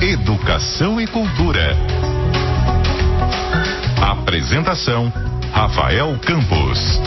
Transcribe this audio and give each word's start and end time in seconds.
Educação 0.00 1.00
e 1.00 1.06
Cultura. 1.06 1.76
Apresentação: 4.00 5.12
Rafael 5.52 6.18
Campos. 6.24 7.00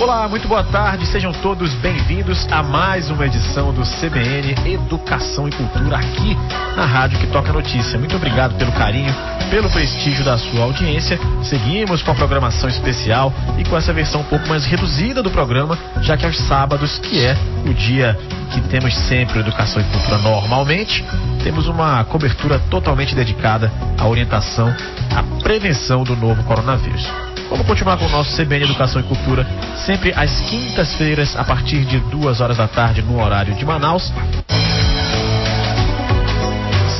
Olá, 0.00 0.26
muito 0.28 0.48
boa 0.48 0.64
tarde, 0.64 1.04
sejam 1.04 1.30
todos 1.30 1.74
bem-vindos 1.74 2.50
a 2.50 2.62
mais 2.62 3.10
uma 3.10 3.26
edição 3.26 3.70
do 3.70 3.82
CBN 3.82 4.54
Educação 4.72 5.46
e 5.46 5.52
Cultura 5.52 5.98
aqui 5.98 6.34
na 6.74 6.86
Rádio 6.86 7.18
que 7.18 7.26
Toca 7.26 7.52
Notícia. 7.52 7.98
Muito 7.98 8.16
obrigado 8.16 8.56
pelo 8.56 8.72
carinho, 8.72 9.14
pelo 9.50 9.68
prestígio 9.68 10.24
da 10.24 10.38
sua 10.38 10.64
audiência. 10.64 11.18
Seguimos 11.42 12.02
com 12.02 12.12
a 12.12 12.14
programação 12.14 12.68
especial 12.68 13.30
e 13.58 13.64
com 13.64 13.76
essa 13.76 13.92
versão 13.92 14.22
um 14.22 14.24
pouco 14.24 14.48
mais 14.48 14.64
reduzida 14.64 15.22
do 15.22 15.30
programa, 15.30 15.78
já 16.00 16.16
que 16.16 16.24
aos 16.24 16.38
sábados, 16.38 16.98
que 16.98 17.22
é 17.22 17.36
o 17.66 17.74
dia 17.74 18.18
que 18.50 18.60
temos 18.62 18.94
sempre 19.06 19.40
Educação 19.40 19.80
e 19.80 19.84
Cultura 19.84 20.18
normalmente, 20.18 21.04
temos 21.42 21.66
uma 21.68 22.04
cobertura 22.04 22.58
totalmente 22.70 23.14
dedicada 23.14 23.70
à 23.98 24.06
orientação, 24.06 24.68
à 25.14 25.42
prevenção 25.42 26.04
do 26.04 26.16
novo 26.16 26.42
coronavírus. 26.44 27.08
Vamos 27.48 27.66
continuar 27.66 27.96
com 27.96 28.06
o 28.06 28.10
nosso 28.10 28.36
CBN 28.36 28.64
Educação 28.64 29.00
e 29.00 29.04
Cultura, 29.04 29.46
sempre 29.84 30.12
às 30.14 30.40
quintas-feiras, 30.42 31.36
a 31.36 31.44
partir 31.44 31.84
de 31.84 31.98
duas 31.98 32.40
horas 32.40 32.56
da 32.56 32.68
tarde, 32.68 33.02
no 33.02 33.20
horário 33.20 33.54
de 33.54 33.64
Manaus. 33.64 34.12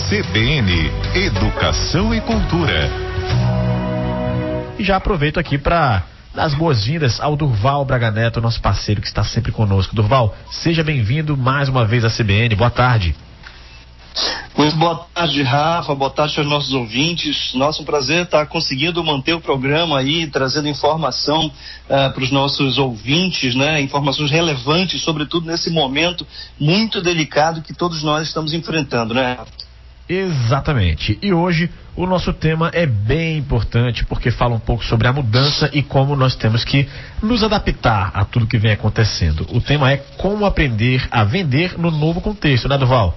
CBN 0.08 0.90
Educação 1.14 2.12
e 2.12 2.20
Cultura. 2.20 2.90
E 4.76 4.82
já 4.82 4.96
aproveito 4.96 5.38
aqui 5.38 5.56
para 5.56 6.02
dar 6.34 6.44
as 6.44 6.54
boas-vindas 6.54 7.20
ao 7.20 7.36
Durval 7.36 7.84
Braga 7.84 8.10
Neto, 8.10 8.40
nosso 8.40 8.60
parceiro 8.60 9.00
que 9.00 9.06
está 9.06 9.24
sempre 9.24 9.52
conosco. 9.52 9.94
Durval, 9.94 10.34
seja 10.50 10.82
bem-vindo 10.82 11.36
mais 11.36 11.68
uma 11.68 11.84
vez 11.84 12.04
à 12.04 12.10
CBN. 12.10 12.54
Boa 12.54 12.70
tarde. 12.70 13.14
Muito 14.56 14.76
boa 14.76 15.06
tarde, 15.14 15.42
Rafa. 15.42 15.94
Boa 15.94 16.10
tarde 16.10 16.38
aos 16.38 16.48
nossos 16.48 16.72
ouvintes. 16.72 17.54
Nosso 17.54 17.84
prazer 17.84 18.24
estar 18.24 18.46
conseguindo 18.46 19.02
manter 19.02 19.32
o 19.34 19.40
programa 19.40 19.98
aí, 19.98 20.26
trazendo 20.26 20.68
informação 20.68 21.46
uh, 21.46 22.12
para 22.12 22.22
os 22.22 22.30
nossos 22.30 22.76
ouvintes, 22.76 23.54
né? 23.54 23.80
Informações 23.80 24.30
relevantes, 24.30 25.02
sobretudo 25.02 25.46
nesse 25.46 25.70
momento 25.70 26.26
muito 26.58 27.00
delicado 27.00 27.62
que 27.62 27.72
todos 27.72 28.02
nós 28.02 28.28
estamos 28.28 28.52
enfrentando, 28.52 29.14
né? 29.14 29.38
Exatamente. 30.10 31.16
E 31.22 31.32
hoje 31.32 31.70
o 31.94 32.04
nosso 32.04 32.32
tema 32.32 32.68
é 32.74 32.84
bem 32.84 33.38
importante 33.38 34.04
porque 34.04 34.32
fala 34.32 34.56
um 34.56 34.58
pouco 34.58 34.84
sobre 34.84 35.06
a 35.06 35.12
mudança 35.12 35.70
e 35.72 35.84
como 35.84 36.16
nós 36.16 36.34
temos 36.34 36.64
que 36.64 36.88
nos 37.22 37.44
adaptar 37.44 38.10
a 38.12 38.24
tudo 38.24 38.48
que 38.48 38.58
vem 38.58 38.72
acontecendo. 38.72 39.46
O 39.52 39.60
tema 39.60 39.92
é 39.92 39.98
como 40.18 40.44
aprender 40.44 41.06
a 41.12 41.22
vender 41.22 41.78
no 41.78 41.92
novo 41.92 42.20
contexto, 42.20 42.68
né, 42.68 42.76
Duval? 42.76 43.16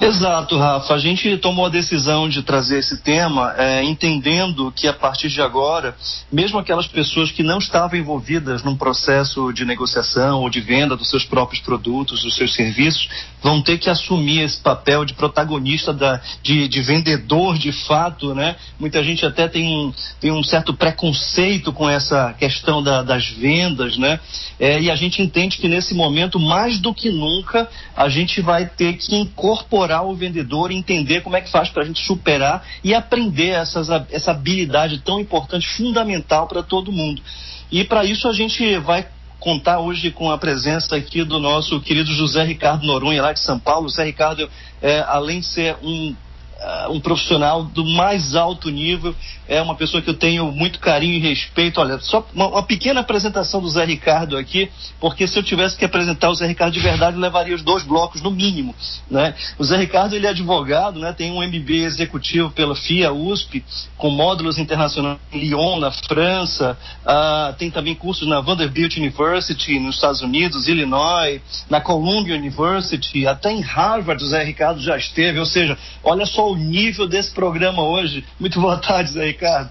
Exato, 0.00 0.56
Rafa. 0.56 0.94
A 0.94 0.98
gente 0.98 1.36
tomou 1.38 1.66
a 1.66 1.68
decisão 1.68 2.28
de 2.28 2.40
trazer 2.44 2.78
esse 2.78 3.02
tema, 3.02 3.52
é, 3.58 3.82
entendendo 3.82 4.70
que 4.70 4.86
a 4.86 4.92
partir 4.92 5.28
de 5.28 5.42
agora, 5.42 5.96
mesmo 6.30 6.56
aquelas 6.56 6.86
pessoas 6.86 7.32
que 7.32 7.42
não 7.42 7.58
estavam 7.58 7.98
envolvidas 7.98 8.62
num 8.62 8.76
processo 8.76 9.52
de 9.52 9.64
negociação 9.64 10.42
ou 10.42 10.50
de 10.50 10.60
venda 10.60 10.96
dos 10.96 11.10
seus 11.10 11.24
próprios 11.24 11.60
produtos, 11.60 12.22
dos 12.22 12.36
seus 12.36 12.54
serviços, 12.54 13.08
vão 13.42 13.60
ter 13.60 13.76
que 13.78 13.90
assumir 13.90 14.42
esse 14.42 14.60
papel 14.60 15.04
de 15.04 15.14
protagonista, 15.14 15.92
da, 15.92 16.20
de, 16.44 16.68
de 16.68 16.80
vendedor 16.80 17.58
de 17.58 17.72
fato, 17.72 18.36
né? 18.36 18.54
Muita 18.78 19.02
gente 19.02 19.26
até 19.26 19.48
tem 19.48 19.66
um, 19.66 19.92
tem 20.20 20.30
um 20.30 20.44
certo 20.44 20.72
preconceito 20.72 21.72
com 21.72 21.90
essa 21.90 22.32
questão 22.34 22.80
da, 22.80 23.02
das 23.02 23.28
vendas, 23.30 23.96
né? 23.96 24.20
É, 24.60 24.80
e 24.80 24.92
a 24.92 24.94
gente 24.94 25.20
entende 25.20 25.58
que 25.58 25.66
nesse 25.66 25.92
momento, 25.92 26.38
mais 26.38 26.78
do 26.78 26.94
que 26.94 27.10
nunca, 27.10 27.68
a 27.96 28.08
gente 28.08 28.40
vai 28.40 28.64
ter 28.64 28.92
que 28.92 29.16
incorporar 29.16 29.87
o 30.02 30.14
vendedor, 30.14 30.70
entender 30.70 31.20
como 31.22 31.36
é 31.36 31.40
que 31.40 31.50
faz 31.50 31.68
para 31.68 31.82
a 31.82 31.86
gente 31.86 32.04
superar 32.04 32.64
e 32.82 32.94
aprender 32.94 33.50
essas, 33.50 33.88
essa 34.10 34.30
habilidade 34.30 35.00
tão 35.00 35.20
importante, 35.20 35.68
fundamental 35.76 36.46
para 36.46 36.62
todo 36.62 36.92
mundo. 36.92 37.22
E 37.70 37.84
para 37.84 38.04
isso 38.04 38.28
a 38.28 38.32
gente 38.32 38.78
vai 38.78 39.06
contar 39.38 39.78
hoje 39.78 40.10
com 40.10 40.30
a 40.30 40.38
presença 40.38 40.96
aqui 40.96 41.22
do 41.24 41.38
nosso 41.38 41.80
querido 41.80 42.12
José 42.12 42.44
Ricardo 42.44 42.86
Noronha, 42.86 43.22
lá 43.22 43.32
de 43.32 43.40
São 43.40 43.58
Paulo. 43.58 43.88
José 43.88 44.04
Ricardo, 44.04 44.48
é, 44.82 45.00
além 45.06 45.40
de 45.40 45.46
ser 45.46 45.76
um 45.82 46.14
uh, 46.58 46.92
um 46.92 47.00
profissional 47.00 47.64
do 47.64 47.84
mais 47.84 48.34
alto 48.34 48.70
nível, 48.70 49.14
é 49.46 49.62
uma 49.62 49.74
pessoa 49.74 50.02
que 50.02 50.10
eu 50.10 50.14
tenho 50.14 50.50
muito 50.52 50.78
carinho 50.78 51.14
e 51.14 51.18
respeito. 51.18 51.80
Olha, 51.80 51.98
só 52.00 52.26
uma, 52.34 52.48
uma, 52.48 52.62
pequena 52.62 53.00
apresentação 53.00 53.60
do 53.60 53.68
Zé 53.68 53.84
Ricardo 53.84 54.36
aqui, 54.36 54.70
porque 55.00 55.26
se 55.26 55.38
eu 55.38 55.42
tivesse 55.42 55.76
que 55.76 55.84
apresentar 55.84 56.28
o 56.28 56.34
Zé 56.34 56.46
Ricardo 56.46 56.72
de 56.72 56.80
verdade, 56.80 57.16
levaria 57.16 57.54
os 57.54 57.62
dois 57.62 57.82
blocos 57.82 58.20
no 58.20 58.30
mínimo. 58.30 58.74
Né? 59.10 59.34
O 59.58 59.64
Zé 59.64 59.76
Ricardo 59.76 60.14
ele 60.14 60.26
é 60.26 60.30
advogado, 60.30 61.00
né? 61.00 61.12
tem 61.12 61.30
um 61.30 61.46
MBA 61.46 61.86
executivo 61.86 62.50
pela 62.50 62.74
FIA 62.74 63.12
USP, 63.12 63.64
com 63.96 64.10
módulos 64.10 64.58
internacionais 64.58 65.18
em 65.32 65.40
Lyon, 65.40 65.78
na 65.78 65.90
França, 65.90 66.76
uh, 67.04 67.54
tem 67.54 67.70
também 67.70 67.94
cursos 67.94 68.28
na 68.28 68.40
Vanderbilt 68.40 68.96
University, 68.96 69.78
nos 69.78 69.94
Estados 69.94 70.20
Unidos, 70.20 70.68
Illinois, 70.68 71.40
na 71.70 71.80
Columbia 71.80 72.36
University, 72.36 73.26
até 73.26 73.50
em 73.50 73.60
Harvard 73.60 74.22
o 74.22 74.26
Zé 74.26 74.42
Ricardo 74.42 74.80
já 74.80 74.96
esteve, 74.96 75.38
ou 75.38 75.46
seja, 75.46 75.78
olha 76.02 76.26
só 76.26 76.47
o 76.52 76.56
nível 76.56 77.08
desse 77.08 77.30
programa 77.30 77.82
hoje. 77.82 78.24
Muito 78.38 78.60
boa 78.60 78.76
tarde, 78.76 79.12
Zé 79.12 79.26
Ricardo. 79.26 79.70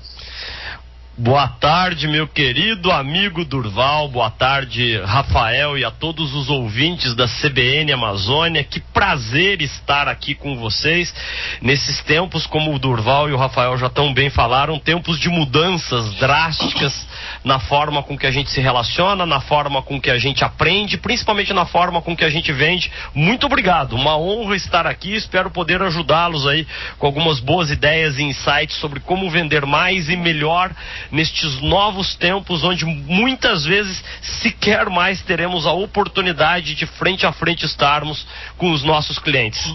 Boa 1.20 1.48
tarde, 1.48 2.08
meu 2.08 2.28
querido 2.28 2.92
amigo 2.92 3.44
Durval. 3.44 4.08
Boa 4.08 4.30
tarde, 4.30 5.02
Rafael 5.04 5.76
e 5.76 5.84
a 5.84 5.90
todos 5.90 6.36
os 6.36 6.48
ouvintes 6.48 7.16
da 7.16 7.26
CBN 7.28 7.92
Amazônia. 7.92 8.64
Que 8.64 8.80
prazer 8.80 9.60
estar 9.64 10.08
aqui 10.08 10.36
com 10.36 10.56
vocês 10.58 11.12
nesses 11.60 12.04
tempos, 12.04 12.46
como 12.46 12.72
o 12.72 12.78
Durval 12.78 13.28
e 13.28 13.34
o 13.34 13.36
Rafael 13.36 13.76
já 13.80 13.90
tão 13.90 14.14
bem 14.14 14.30
falaram, 14.30 14.78
tempos 14.78 15.20
de 15.20 15.28
mudanças 15.28 16.14
drásticas 16.20 17.08
na 17.44 17.60
forma 17.60 18.04
com 18.04 18.16
que 18.16 18.28
a 18.28 18.32
gente 18.32 18.52
se 18.52 18.62
relaciona, 18.62 19.26
na 19.26 19.42
forma 19.42 19.82
com 19.82 20.00
que 20.00 20.12
a 20.12 20.20
gente 20.20 20.44
aprende, 20.44 21.00
principalmente 21.00 21.52
na 21.52 21.66
forma 21.66 22.00
com 22.00 22.16
que 22.16 22.26
a 22.26 22.30
gente 22.30 22.54
vende. 22.54 22.92
Muito 23.16 23.48
obrigado. 23.48 23.96
Uma 23.96 24.16
honra 24.16 24.56
estar 24.56 24.86
aqui. 24.86 25.16
Espero 25.16 25.50
poder 25.50 25.82
ajudá-los 25.82 26.46
aí 26.46 26.68
com 27.00 27.08
algumas 27.08 27.40
boas 27.40 27.72
ideias 27.72 28.20
e 28.20 28.24
insights 28.24 28.76
sobre 28.76 29.00
como 29.00 29.32
vender 29.32 29.66
mais 29.66 30.10
e 30.10 30.16
melhor 30.16 30.70
nestes 31.12 31.62
novos 31.62 32.16
tempos 32.16 32.64
onde 32.64 32.86
muitas 32.86 33.66
vezes 33.66 34.04
sequer 34.22 34.90
mais 34.90 35.22
teremos 35.22 35.66
a 35.66 35.72
oportunidade 35.72 36.76
de 36.76 36.86
frente 36.86 37.26
a 37.26 37.32
frente 37.32 37.66
estarmos 37.66 38.26
com 38.58 38.72
os 38.72 38.84
nossos 38.84 39.20
clientes. 39.20 39.74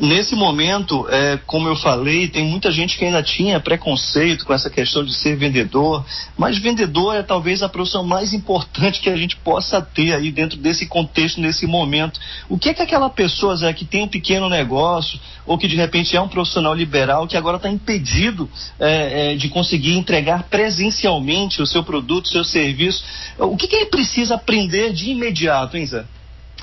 Nesse 0.00 0.34
momento, 0.34 1.06
é, 1.10 1.38
como 1.46 1.68
eu 1.68 1.76
falei, 1.76 2.26
tem 2.26 2.42
muita 2.42 2.72
gente 2.72 2.96
que 2.96 3.04
ainda 3.04 3.22
tinha 3.22 3.60
preconceito 3.60 4.46
com 4.46 4.54
essa 4.54 4.70
questão 4.70 5.04
de 5.04 5.12
ser 5.12 5.36
vendedor, 5.36 6.06
mas 6.38 6.56
vendedor 6.56 7.14
é 7.14 7.22
talvez 7.22 7.62
a 7.62 7.68
profissão 7.68 8.02
mais 8.02 8.32
importante 8.32 8.98
que 8.98 9.10
a 9.10 9.16
gente 9.16 9.36
possa 9.36 9.82
ter 9.82 10.14
aí 10.14 10.32
dentro 10.32 10.56
desse 10.56 10.86
contexto, 10.86 11.38
nesse 11.38 11.66
momento. 11.66 12.18
O 12.48 12.58
que 12.58 12.70
é 12.70 12.74
que 12.74 12.80
aquela 12.80 13.10
pessoa, 13.10 13.54
Zé, 13.54 13.74
que 13.74 13.84
tem 13.84 14.04
um 14.04 14.08
pequeno 14.08 14.48
negócio, 14.48 15.20
ou 15.44 15.58
que 15.58 15.68
de 15.68 15.76
repente 15.76 16.16
é 16.16 16.20
um 16.20 16.28
profissional 16.28 16.74
liberal, 16.74 17.26
que 17.26 17.36
agora 17.36 17.58
está 17.58 17.68
impedido 17.68 18.48
é, 18.78 19.32
é, 19.32 19.36
de 19.36 19.50
conseguir 19.50 19.98
entregar 19.98 20.44
presencialmente 20.44 21.60
o 21.60 21.66
seu 21.66 21.84
produto, 21.84 22.24
o 22.24 22.30
seu 22.30 22.44
serviço, 22.44 23.04
o 23.36 23.54
que, 23.54 23.68
que 23.68 23.76
ele 23.76 23.86
precisa 23.86 24.36
aprender 24.36 24.94
de 24.94 25.10
imediato, 25.10 25.76
hein, 25.76 25.84
Zé? 25.84 26.06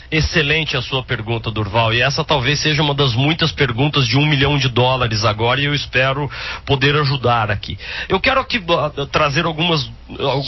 Excelente 0.10 0.78
a 0.78 0.82
sua 0.82 1.04
pergunta, 1.04 1.52
Durval. 1.52 1.94
E 1.94 2.02
essa 2.02 2.24
talvez 2.24 2.60
seja 2.60 2.82
uma 2.82 2.94
das 2.94 3.14
muitas 3.14 3.52
perguntas 3.52 4.08
de 4.08 4.18
um 4.18 4.26
milhão 4.26 4.58
de 4.58 4.70
dólares 4.70 5.26
agora 5.26 5.60
e 5.60 5.66
eu 5.66 5.76
espero 5.76 6.32
poder 6.66 6.96
ajudar 6.96 7.52
aqui. 7.52 7.78
Eu 8.08 8.18
quero 8.18 8.40
aqui 8.40 8.58
uh, 8.58 9.06
trazer 9.08 9.44
algumas, 9.44 9.90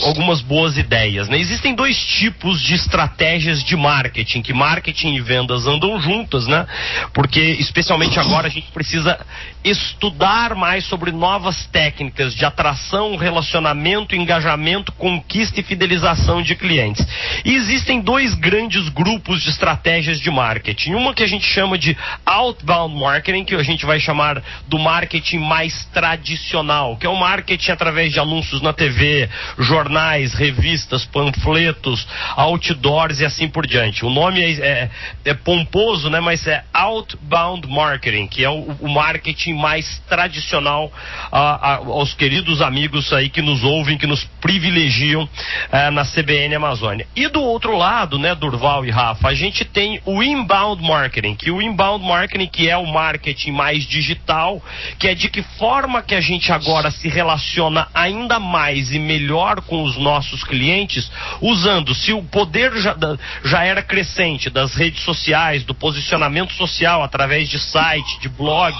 algumas 0.06 0.40
boas 0.40 0.78
ideias. 0.78 1.28
Né? 1.28 1.38
Existem 1.38 1.74
dois 1.74 1.98
tipos 1.98 2.62
de 2.62 2.74
estratégias 2.74 3.62
de 3.62 3.76
marketing, 3.76 4.40
que 4.40 4.54
marketing 4.54 5.14
e 5.16 5.20
vendas 5.20 5.66
andam 5.66 6.00
juntas, 6.00 6.46
né? 6.46 6.66
Porque 7.12 7.40
especialmente 7.40 8.18
agora 8.18 8.46
a 8.46 8.50
gente 8.50 8.70
precisa 8.72 9.18
estudar 9.62 10.54
mais 10.54 10.86
sobre 10.86 11.12
novas 11.12 11.66
técnicas 11.66 12.34
de 12.34 12.46
atração, 12.46 13.14
relacionamento, 13.16 14.16
engajamento, 14.16 14.90
conquista 14.92 15.60
e 15.60 15.62
fidelização 15.62 16.40
de 16.40 16.54
clientes. 16.54 17.06
E 17.44 17.54
existem 17.54 18.00
dois 18.00 18.34
grandes 18.34 18.88
grupos 18.88 19.42
de 19.42 19.49
estratégias 19.50 20.20
de 20.20 20.30
marketing. 20.30 20.94
Uma 20.94 21.14
que 21.14 21.22
a 21.22 21.26
gente 21.26 21.44
chama 21.44 21.76
de 21.76 21.96
outbound 22.24 22.94
marketing, 22.98 23.44
que 23.44 23.54
a 23.54 23.62
gente 23.62 23.84
vai 23.84 24.00
chamar 24.00 24.42
do 24.68 24.78
marketing 24.78 25.38
mais 25.38 25.84
tradicional, 25.86 26.96
que 26.96 27.06
é 27.06 27.08
o 27.08 27.16
marketing 27.16 27.70
através 27.70 28.12
de 28.12 28.20
anúncios 28.20 28.62
na 28.62 28.72
TV, 28.72 29.28
jornais, 29.58 30.34
revistas, 30.34 31.04
panfletos, 31.04 32.06
outdoors 32.36 33.20
e 33.20 33.24
assim 33.24 33.48
por 33.48 33.66
diante. 33.66 34.04
O 34.04 34.10
nome 34.10 34.40
é, 34.40 34.60
é, 34.60 34.90
é 35.24 35.34
pomposo, 35.34 36.08
né? 36.08 36.20
Mas 36.20 36.46
é 36.46 36.64
outbound 36.72 37.68
marketing, 37.68 38.26
que 38.26 38.44
é 38.44 38.50
o, 38.50 38.76
o 38.80 38.88
marketing 38.88 39.54
mais 39.54 40.00
tradicional 40.08 40.92
a, 41.30 41.72
a, 41.72 41.76
aos 41.76 42.14
queridos 42.14 42.62
amigos 42.62 43.12
aí 43.12 43.28
que 43.28 43.42
nos 43.42 43.62
ouvem, 43.62 43.98
que 43.98 44.06
nos 44.06 44.24
privilegiam 44.40 45.24
uh, 45.24 45.90
na 45.92 46.04
CBN 46.04 46.54
Amazônia. 46.54 47.06
E 47.14 47.28
do 47.28 47.42
outro 47.42 47.76
lado, 47.76 48.18
né, 48.18 48.34
Durval 48.34 48.84
e 48.84 48.90
Rafa, 48.90 49.28
a 49.28 49.34
gente 49.34 49.64
tem 49.64 50.00
o 50.04 50.22
inbound 50.22 50.82
marketing, 50.82 51.34
que 51.34 51.50
o 51.50 51.60
inbound 51.60 52.04
marketing 52.04 52.46
que 52.46 52.68
é 52.68 52.76
o 52.76 52.86
marketing 52.86 53.52
mais 53.52 53.84
digital, 53.84 54.62
que 54.98 55.08
é 55.08 55.14
de 55.14 55.28
que 55.28 55.42
forma 55.42 56.02
que 56.02 56.14
a 56.14 56.20
gente 56.20 56.52
agora 56.52 56.90
se 56.90 57.08
relaciona 57.08 57.88
ainda 57.94 58.38
mais 58.38 58.92
e 58.92 58.98
melhor 58.98 59.60
com 59.62 59.82
os 59.82 59.96
nossos 59.96 60.42
clientes, 60.44 61.10
usando 61.40 61.94
se 61.94 62.12
o 62.12 62.22
poder 62.22 62.76
já, 62.78 62.96
já 63.44 63.64
era 63.64 63.82
crescente 63.82 64.50
das 64.50 64.74
redes 64.74 65.02
sociais, 65.02 65.64
do 65.64 65.74
posicionamento 65.74 66.52
social 66.54 67.02
através 67.02 67.48
de 67.48 67.58
site, 67.58 68.20
de 68.20 68.28
blog, 68.28 68.74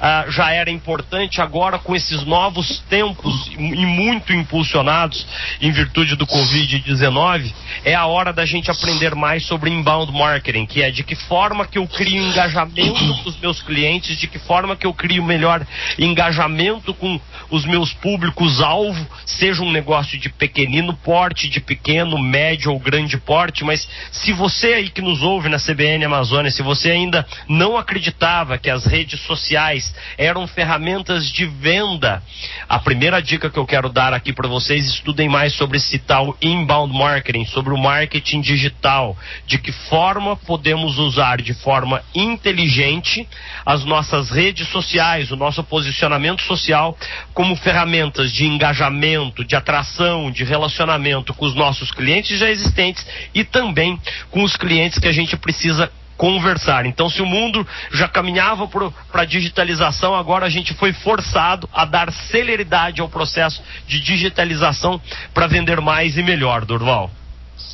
ah, 0.00 0.24
já 0.28 0.50
era 0.50 0.70
importante, 0.70 1.40
agora 1.40 1.78
com 1.78 1.94
esses 1.94 2.24
novos 2.24 2.80
tempos 2.88 3.50
e 3.52 3.86
muito 3.86 4.32
impulsionados 4.32 5.26
em 5.60 5.70
virtude 5.70 6.16
do 6.16 6.26
Covid-19, 6.26 7.52
é 7.84 7.94
a 7.94 8.06
hora 8.06 8.32
da 8.32 8.46
gente 8.46 8.70
aprender 8.70 9.14
mais 9.14 9.44
sobre 9.44 9.70
inbound 9.70 10.10
marketing, 10.12 10.64
que 10.64 10.82
é 10.82 10.90
de 10.90 11.04
que 11.04 11.14
forma 11.14 11.66
que 11.66 11.76
eu 11.76 11.86
crio 11.86 12.22
engajamento 12.22 12.94
com 13.22 13.28
os 13.28 13.38
meus 13.40 13.60
clientes, 13.60 14.16
de 14.16 14.26
que 14.26 14.38
forma 14.38 14.74
que 14.74 14.86
eu 14.86 14.94
crio 14.94 15.22
melhor 15.22 15.66
engajamento 15.98 16.94
com 16.94 17.20
os 17.50 17.66
meus 17.66 17.92
públicos-alvo, 17.92 19.06
seja 19.26 19.62
um 19.62 19.70
negócio 19.70 20.18
de 20.18 20.30
pequenino 20.30 20.94
porte, 20.94 21.48
de 21.48 21.60
pequeno, 21.60 22.18
médio 22.18 22.72
ou 22.72 22.78
grande 22.78 23.18
porte, 23.18 23.64
mas 23.64 23.86
se 24.10 24.32
você 24.32 24.74
aí 24.74 24.88
que 24.88 25.02
nos 25.02 25.20
ouve 25.20 25.48
na 25.48 25.58
CBN 25.58 26.06
Amazônia, 26.06 26.50
se 26.50 26.62
você 26.62 26.90
ainda 26.90 27.26
não 27.46 27.76
acreditava 27.76 28.56
que 28.56 28.70
as 28.70 28.86
redes 28.86 29.20
sociais 29.20 29.89
eram 30.16 30.46
ferramentas 30.46 31.26
de 31.30 31.46
venda. 31.46 32.22
A 32.68 32.78
primeira 32.78 33.20
dica 33.20 33.50
que 33.50 33.58
eu 33.58 33.66
quero 33.66 33.88
dar 33.88 34.12
aqui 34.12 34.32
para 34.32 34.48
vocês, 34.48 34.86
estudem 34.86 35.28
mais 35.28 35.54
sobre 35.54 35.78
esse 35.78 35.98
tal 35.98 36.36
inbound 36.40 36.96
marketing, 36.96 37.44
sobre 37.46 37.72
o 37.72 37.78
marketing 37.78 38.40
digital, 38.40 39.16
de 39.46 39.58
que 39.58 39.72
forma 39.72 40.36
podemos 40.36 40.98
usar 40.98 41.40
de 41.40 41.54
forma 41.54 42.02
inteligente 42.14 43.26
as 43.64 43.84
nossas 43.84 44.30
redes 44.30 44.68
sociais, 44.68 45.30
o 45.30 45.36
nosso 45.36 45.62
posicionamento 45.64 46.42
social 46.42 46.96
como 47.34 47.56
ferramentas 47.56 48.32
de 48.32 48.46
engajamento, 48.46 49.44
de 49.44 49.56
atração, 49.56 50.30
de 50.30 50.44
relacionamento 50.44 51.34
com 51.34 51.46
os 51.46 51.54
nossos 51.54 51.90
clientes 51.90 52.38
já 52.38 52.50
existentes 52.50 53.06
e 53.34 53.44
também 53.44 53.98
com 54.30 54.42
os 54.42 54.56
clientes 54.56 54.98
que 54.98 55.08
a 55.08 55.12
gente 55.12 55.36
precisa 55.36 55.90
conversar. 56.20 56.84
Então, 56.84 57.08
se 57.08 57.22
o 57.22 57.26
mundo 57.26 57.66
já 57.90 58.06
caminhava 58.06 58.68
para 58.68 59.22
a 59.22 59.24
digitalização, 59.24 60.14
agora 60.14 60.44
a 60.44 60.50
gente 60.50 60.74
foi 60.74 60.92
forçado 60.92 61.66
a 61.72 61.86
dar 61.86 62.12
celeridade 62.12 63.00
ao 63.00 63.08
processo 63.08 63.62
de 63.88 63.98
digitalização 63.98 65.00
para 65.32 65.46
vender 65.46 65.80
mais 65.80 66.18
e 66.18 66.22
melhor, 66.22 66.66
Durval. 66.66 67.10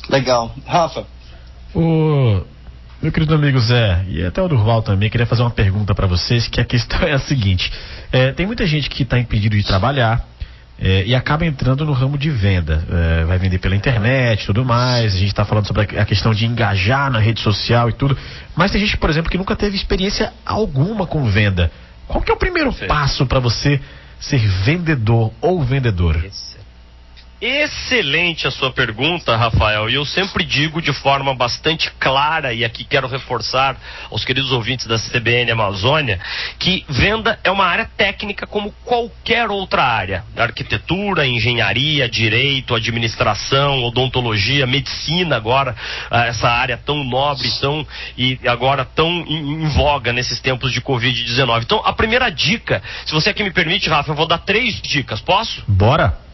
Legal. 0.09 0.55
Rafa. 0.65 1.05
O 1.75 2.41
meu 3.01 3.11
querido 3.11 3.35
amigo 3.35 3.59
Zé, 3.59 4.05
e 4.07 4.23
até 4.23 4.41
o 4.41 4.47
Durval 4.47 4.81
também, 4.81 5.09
queria 5.09 5.27
fazer 5.27 5.41
uma 5.41 5.51
pergunta 5.51 5.93
para 5.93 6.07
vocês, 6.07 6.47
que 6.47 6.61
a 6.61 6.65
questão 6.65 7.01
é 7.05 7.11
a 7.11 7.19
seguinte. 7.19 7.69
É, 8.13 8.31
tem 8.31 8.45
muita 8.45 8.65
gente 8.65 8.89
que 8.89 9.03
está 9.03 9.19
impedido 9.19 9.57
de 9.57 9.63
trabalhar, 9.65 10.25
é, 10.79 11.05
e 11.05 11.15
acaba 11.15 11.45
entrando 11.45 11.85
no 11.85 11.91
ramo 11.91 12.17
de 12.17 12.29
venda. 12.29 12.83
É, 12.89 13.25
vai 13.25 13.37
vender 13.37 13.57
pela 13.57 13.75
internet 13.75 14.45
tudo 14.45 14.63
mais. 14.63 15.15
A 15.15 15.17
gente 15.17 15.29
está 15.29 15.43
falando 15.43 15.65
sobre 15.65 15.97
a 15.97 16.05
questão 16.05 16.33
de 16.33 16.45
engajar 16.45 17.11
na 17.11 17.19
rede 17.19 17.41
social 17.41 17.89
e 17.89 17.93
tudo. 17.93 18.17
Mas 18.55 18.71
tem 18.71 18.81
gente, 18.81 18.97
por 18.97 19.09
exemplo, 19.09 19.29
que 19.29 19.37
nunca 19.37 19.55
teve 19.55 19.75
experiência 19.75 20.31
alguma 20.45 21.07
com 21.07 21.25
venda. 21.25 21.71
Qual 22.07 22.21
que 22.21 22.31
é 22.31 22.33
o 22.33 22.37
primeiro 22.37 22.71
Sim. 22.71 22.87
passo 22.87 23.25
para 23.25 23.39
você 23.39 23.79
ser 24.19 24.39
vendedor 24.39 25.31
ou 25.41 25.63
vendedora? 25.63 26.25
Esse 26.25 26.56
Excelente 27.39 28.47
a 28.47 28.51
sua 28.51 28.71
pergunta, 28.71 29.35
Rafael. 29.35 29.87
E 29.89 29.93
eu 29.93 30.05
sempre 30.05 30.43
digo 30.43 30.81
de 30.81 30.91
forma 30.91 31.35
bastante 31.35 31.91
clara, 31.99 32.51
e 32.51 32.65
aqui 32.65 32.83
quero 32.83 33.07
reforçar 33.07 33.77
aos 34.09 34.25
queridos 34.25 34.51
ouvintes 34.51 34.87
da 34.87 34.97
CBN 34.97 35.51
Amazônia, 35.51 36.19
que 36.57 36.83
venda 36.89 37.39
é 37.43 37.51
uma 37.51 37.65
área 37.65 37.87
técnica 37.95 38.47
como 38.47 38.73
qualquer 38.83 39.51
outra 39.51 39.83
área. 39.83 40.23
Arquitetura, 40.35 41.27
engenharia, 41.27 42.09
direito, 42.09 42.73
administração, 42.73 43.83
odontologia, 43.83 44.65
medicina 44.65 45.35
agora, 45.35 45.75
ah, 46.09 46.25
essa 46.25 46.49
área 46.49 46.75
tão 46.75 47.03
nobre 47.03 47.47
tão, 47.61 47.85
e 48.17 48.39
agora 48.47 48.83
tão 48.83 49.09
em, 49.27 49.63
em 49.63 49.67
voga 49.69 50.11
nesses 50.11 50.39
tempos 50.39 50.71
de 50.71 50.81
Covid-19. 50.81 51.63
Então, 51.63 51.81
a 51.85 51.93
primeira 51.93 52.31
dica, 52.31 52.81
se 53.05 53.13
você 53.13 53.29
aqui 53.29 53.43
me 53.43 53.51
permite, 53.51 53.89
Rafa, 53.89 54.11
eu 54.11 54.15
vou 54.15 54.27
dar 54.27 54.39
três 54.39 54.81
dicas, 54.81 55.21
posso? 55.21 55.63
Bora! 55.67 56.26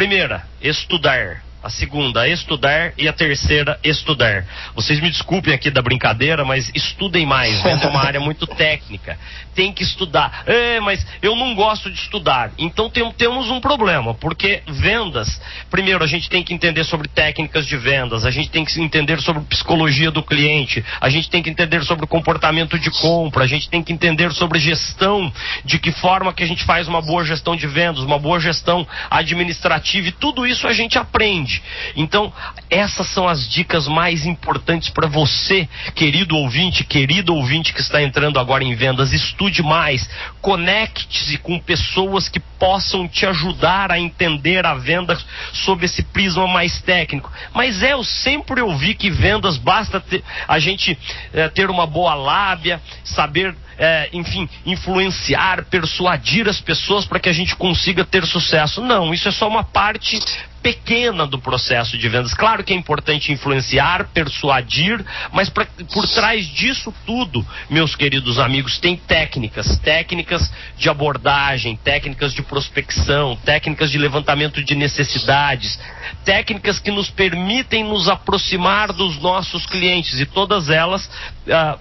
Primeira, 0.00 0.46
estudar 0.62 1.44
a 1.62 1.68
segunda 1.68 2.26
estudar 2.26 2.92
e 2.96 3.06
a 3.06 3.12
terceira 3.12 3.78
estudar. 3.84 4.44
Vocês 4.74 5.00
me 5.00 5.10
desculpem 5.10 5.52
aqui 5.52 5.70
da 5.70 5.82
brincadeira, 5.82 6.44
mas 6.44 6.70
estudem 6.74 7.26
mais. 7.26 7.64
É 7.64 7.86
uma 7.86 8.04
área 8.04 8.20
muito 8.20 8.46
técnica. 8.46 9.18
Tem 9.54 9.72
que 9.72 9.82
estudar. 9.82 10.42
É, 10.46 10.80
mas 10.80 11.06
eu 11.20 11.36
não 11.36 11.54
gosto 11.54 11.90
de 11.90 11.98
estudar. 11.98 12.52
Então 12.58 12.88
tem, 12.88 13.10
temos 13.12 13.50
um 13.50 13.60
problema, 13.60 14.14
porque 14.14 14.62
vendas, 14.66 15.40
primeiro 15.70 16.02
a 16.02 16.06
gente 16.06 16.28
tem 16.30 16.42
que 16.42 16.54
entender 16.54 16.84
sobre 16.84 17.08
técnicas 17.08 17.66
de 17.66 17.76
vendas, 17.76 18.24
a 18.24 18.30
gente 18.30 18.50
tem 18.50 18.64
que 18.64 18.80
entender 18.80 19.20
sobre 19.20 19.42
psicologia 19.44 20.10
do 20.10 20.22
cliente, 20.22 20.84
a 21.00 21.08
gente 21.08 21.28
tem 21.28 21.42
que 21.42 21.50
entender 21.50 21.82
sobre 21.84 22.06
comportamento 22.06 22.78
de 22.78 22.90
compra, 22.90 23.44
a 23.44 23.46
gente 23.46 23.68
tem 23.68 23.82
que 23.82 23.92
entender 23.92 24.32
sobre 24.32 24.58
gestão, 24.58 25.32
de 25.64 25.78
que 25.78 25.92
forma 25.92 26.32
que 26.32 26.42
a 26.42 26.46
gente 26.46 26.64
faz 26.64 26.88
uma 26.88 27.02
boa 27.02 27.24
gestão 27.24 27.54
de 27.56 27.66
vendas, 27.66 28.02
uma 28.02 28.18
boa 28.18 28.40
gestão 28.40 28.86
administrativa 29.10 30.08
e 30.08 30.12
tudo 30.12 30.46
isso 30.46 30.66
a 30.66 30.72
gente 30.72 30.98
aprende. 30.98 31.49
Então, 31.96 32.32
essas 32.68 33.06
são 33.08 33.26
as 33.26 33.48
dicas 33.48 33.88
mais 33.88 34.26
importantes 34.26 34.90
para 34.90 35.08
você, 35.08 35.68
querido 35.94 36.36
ouvinte, 36.36 36.84
querido 36.84 37.34
ouvinte 37.34 37.72
que 37.72 37.80
está 37.80 38.02
entrando 38.02 38.38
agora 38.38 38.62
em 38.62 38.74
vendas. 38.74 39.12
Estude 39.12 39.62
mais, 39.62 40.08
conecte-se 40.40 41.38
com 41.38 41.58
pessoas 41.58 42.28
que 42.28 42.40
possam 42.40 43.08
te 43.08 43.24
ajudar 43.26 43.90
a 43.90 43.98
entender 43.98 44.66
a 44.66 44.74
venda 44.74 45.18
sob 45.52 45.84
esse 45.84 46.02
prisma 46.02 46.46
mais 46.46 46.80
técnico. 46.82 47.32
Mas 47.54 47.82
é, 47.82 47.92
eu 47.92 48.04
sempre 48.04 48.60
ouvi 48.60 48.94
que 48.94 49.10
vendas 49.10 49.56
basta 49.56 49.98
ter, 50.00 50.22
a 50.46 50.58
gente 50.58 50.96
é, 51.32 51.48
ter 51.48 51.70
uma 51.70 51.86
boa 51.86 52.14
lábia, 52.14 52.80
saber 53.04 53.54
é, 53.80 54.10
enfim, 54.12 54.46
influenciar, 54.66 55.64
persuadir 55.64 56.46
as 56.46 56.60
pessoas 56.60 57.06
para 57.06 57.18
que 57.18 57.30
a 57.30 57.32
gente 57.32 57.56
consiga 57.56 58.04
ter 58.04 58.26
sucesso. 58.26 58.82
Não, 58.82 59.14
isso 59.14 59.26
é 59.26 59.32
só 59.32 59.48
uma 59.48 59.64
parte 59.64 60.20
pequena 60.62 61.26
do 61.26 61.38
processo 61.38 61.96
de 61.96 62.06
vendas. 62.06 62.34
Claro 62.34 62.62
que 62.62 62.74
é 62.74 62.76
importante 62.76 63.32
influenciar, 63.32 64.10
persuadir, 64.12 65.02
mas 65.32 65.48
pra, 65.48 65.64
por 65.64 66.06
trás 66.06 66.46
disso 66.48 66.92
tudo, 67.06 67.42
meus 67.70 67.96
queridos 67.96 68.38
amigos, 68.38 68.78
tem 68.78 68.94
técnicas, 68.94 69.78
técnicas 69.78 70.52
de 70.76 70.90
abordagem, 70.90 71.76
técnicas 71.76 72.34
de 72.34 72.42
prospecção, 72.42 73.34
técnicas 73.42 73.90
de 73.90 73.96
levantamento 73.96 74.62
de 74.62 74.74
necessidades, 74.74 75.80
técnicas 76.22 76.78
que 76.78 76.90
nos 76.90 77.08
permitem 77.08 77.82
nos 77.82 78.06
aproximar 78.06 78.92
dos 78.92 79.18
nossos 79.18 79.64
clientes 79.64 80.20
e 80.20 80.26
todas 80.26 80.68
elas 80.68 81.10
ah, 81.50 81.78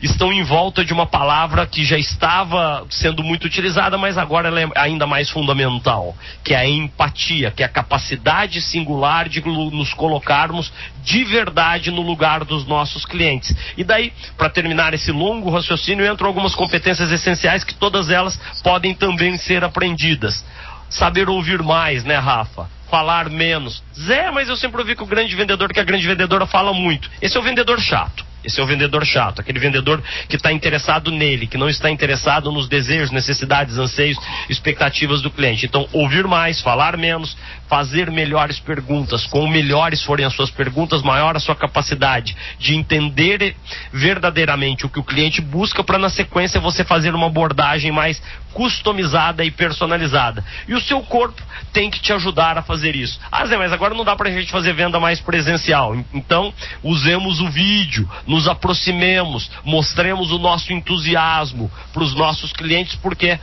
estão 0.00 0.32
em 0.32 0.44
volta 0.44 0.84
de 0.84 0.92
uma 0.92 1.06
palavra 1.06 1.31
que 1.70 1.84
já 1.84 1.96
estava 1.96 2.86
sendo 2.90 3.22
muito 3.22 3.44
utilizada, 3.44 3.96
mas 3.96 4.18
agora 4.18 4.48
ela 4.48 4.60
é 4.60 4.68
ainda 4.74 5.06
mais 5.06 5.30
fundamental, 5.30 6.14
que 6.44 6.52
é 6.52 6.58
a 6.58 6.68
empatia, 6.68 7.50
que 7.50 7.62
é 7.62 7.66
a 7.66 7.68
capacidade 7.68 8.60
singular 8.60 9.28
de 9.28 9.40
nos 9.40 9.94
colocarmos 9.94 10.72
de 11.02 11.24
verdade 11.24 11.90
no 11.90 12.02
lugar 12.02 12.44
dos 12.44 12.66
nossos 12.66 13.06
clientes. 13.06 13.56
E 13.76 13.82
daí, 13.82 14.12
para 14.36 14.50
terminar 14.50 14.92
esse 14.94 15.10
longo 15.10 15.50
raciocínio, 15.50 16.06
entram 16.06 16.28
algumas 16.28 16.54
competências 16.54 17.10
essenciais 17.10 17.64
que 17.64 17.74
todas 17.74 18.10
elas 18.10 18.38
podem 18.62 18.94
também 18.94 19.36
ser 19.38 19.64
aprendidas. 19.64 20.44
Saber 20.90 21.28
ouvir 21.30 21.62
mais, 21.62 22.04
né, 22.04 22.16
Rafa? 22.16 22.68
Falar 22.90 23.30
menos. 23.30 23.82
Zé, 23.98 24.30
mas 24.30 24.50
eu 24.50 24.56
sempre 24.56 24.80
ouvi 24.82 24.94
que 24.94 25.02
o 25.02 25.06
grande 25.06 25.34
vendedor, 25.34 25.72
que 25.72 25.80
a 25.80 25.84
grande 25.84 26.06
vendedora 26.06 26.46
fala 26.46 26.74
muito. 26.74 27.10
Esse 27.22 27.38
é 27.38 27.40
o 27.40 27.42
vendedor 27.42 27.80
chato. 27.80 28.31
Esse 28.44 28.60
é 28.60 28.62
o 28.62 28.66
vendedor 28.66 29.04
chato, 29.04 29.40
aquele 29.40 29.58
vendedor 29.58 30.02
que 30.28 30.36
está 30.36 30.52
interessado 30.52 31.10
nele, 31.10 31.46
que 31.46 31.56
não 31.56 31.68
está 31.68 31.90
interessado 31.90 32.50
nos 32.50 32.68
desejos, 32.68 33.10
necessidades, 33.10 33.78
anseios, 33.78 34.18
expectativas 34.48 35.22
do 35.22 35.30
cliente. 35.30 35.66
Então, 35.66 35.88
ouvir 35.92 36.26
mais, 36.26 36.60
falar 36.60 36.96
menos, 36.96 37.36
fazer 37.68 38.10
melhores 38.10 38.58
perguntas. 38.58 39.26
Com 39.26 39.46
melhores 39.46 40.02
forem 40.02 40.26
as 40.26 40.34
suas 40.34 40.50
perguntas, 40.50 41.02
maior 41.02 41.36
a 41.36 41.40
sua 41.40 41.54
capacidade 41.54 42.36
de 42.58 42.74
entender 42.74 43.56
verdadeiramente 43.92 44.84
o 44.84 44.88
que 44.88 44.98
o 44.98 45.04
cliente 45.04 45.40
busca, 45.40 45.82
para 45.84 45.98
na 45.98 46.10
sequência 46.10 46.60
você 46.60 46.84
fazer 46.84 47.14
uma 47.14 47.28
abordagem 47.28 47.92
mais 47.92 48.20
customizada 48.52 49.44
e 49.44 49.50
personalizada. 49.50 50.44
E 50.68 50.74
o 50.74 50.80
seu 50.80 51.00
corpo 51.02 51.40
tem 51.72 51.90
que 51.90 52.00
te 52.00 52.12
ajudar 52.12 52.58
a 52.58 52.62
fazer 52.62 52.94
isso. 52.94 53.18
Ah, 53.30 53.46
Zé, 53.46 53.56
mas 53.56 53.72
agora 53.72 53.94
não 53.94 54.04
dá 54.04 54.14
para 54.14 54.28
a 54.28 54.32
gente 54.32 54.50
fazer 54.50 54.74
venda 54.74 55.00
mais 55.00 55.20
presencial. 55.20 55.96
Então, 56.12 56.52
usemos 56.82 57.40
o 57.40 57.48
vídeo 57.48 58.08
nos 58.32 58.48
aproximemos, 58.48 59.50
mostremos 59.62 60.32
o 60.32 60.38
nosso 60.38 60.72
entusiasmo 60.72 61.70
para 61.92 62.02
os 62.02 62.14
nossos 62.14 62.50
clientes, 62.50 62.96
porque 62.96 63.38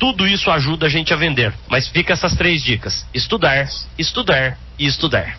tudo 0.00 0.26
isso 0.26 0.50
ajuda 0.50 0.86
a 0.86 0.88
gente 0.88 1.14
a 1.14 1.16
vender. 1.16 1.54
Mas 1.68 1.86
fica 1.86 2.12
essas 2.12 2.34
três 2.34 2.60
dicas: 2.60 3.06
estudar, 3.14 3.68
estudar 3.96 4.58
e 4.76 4.84
estudar. 4.84 5.38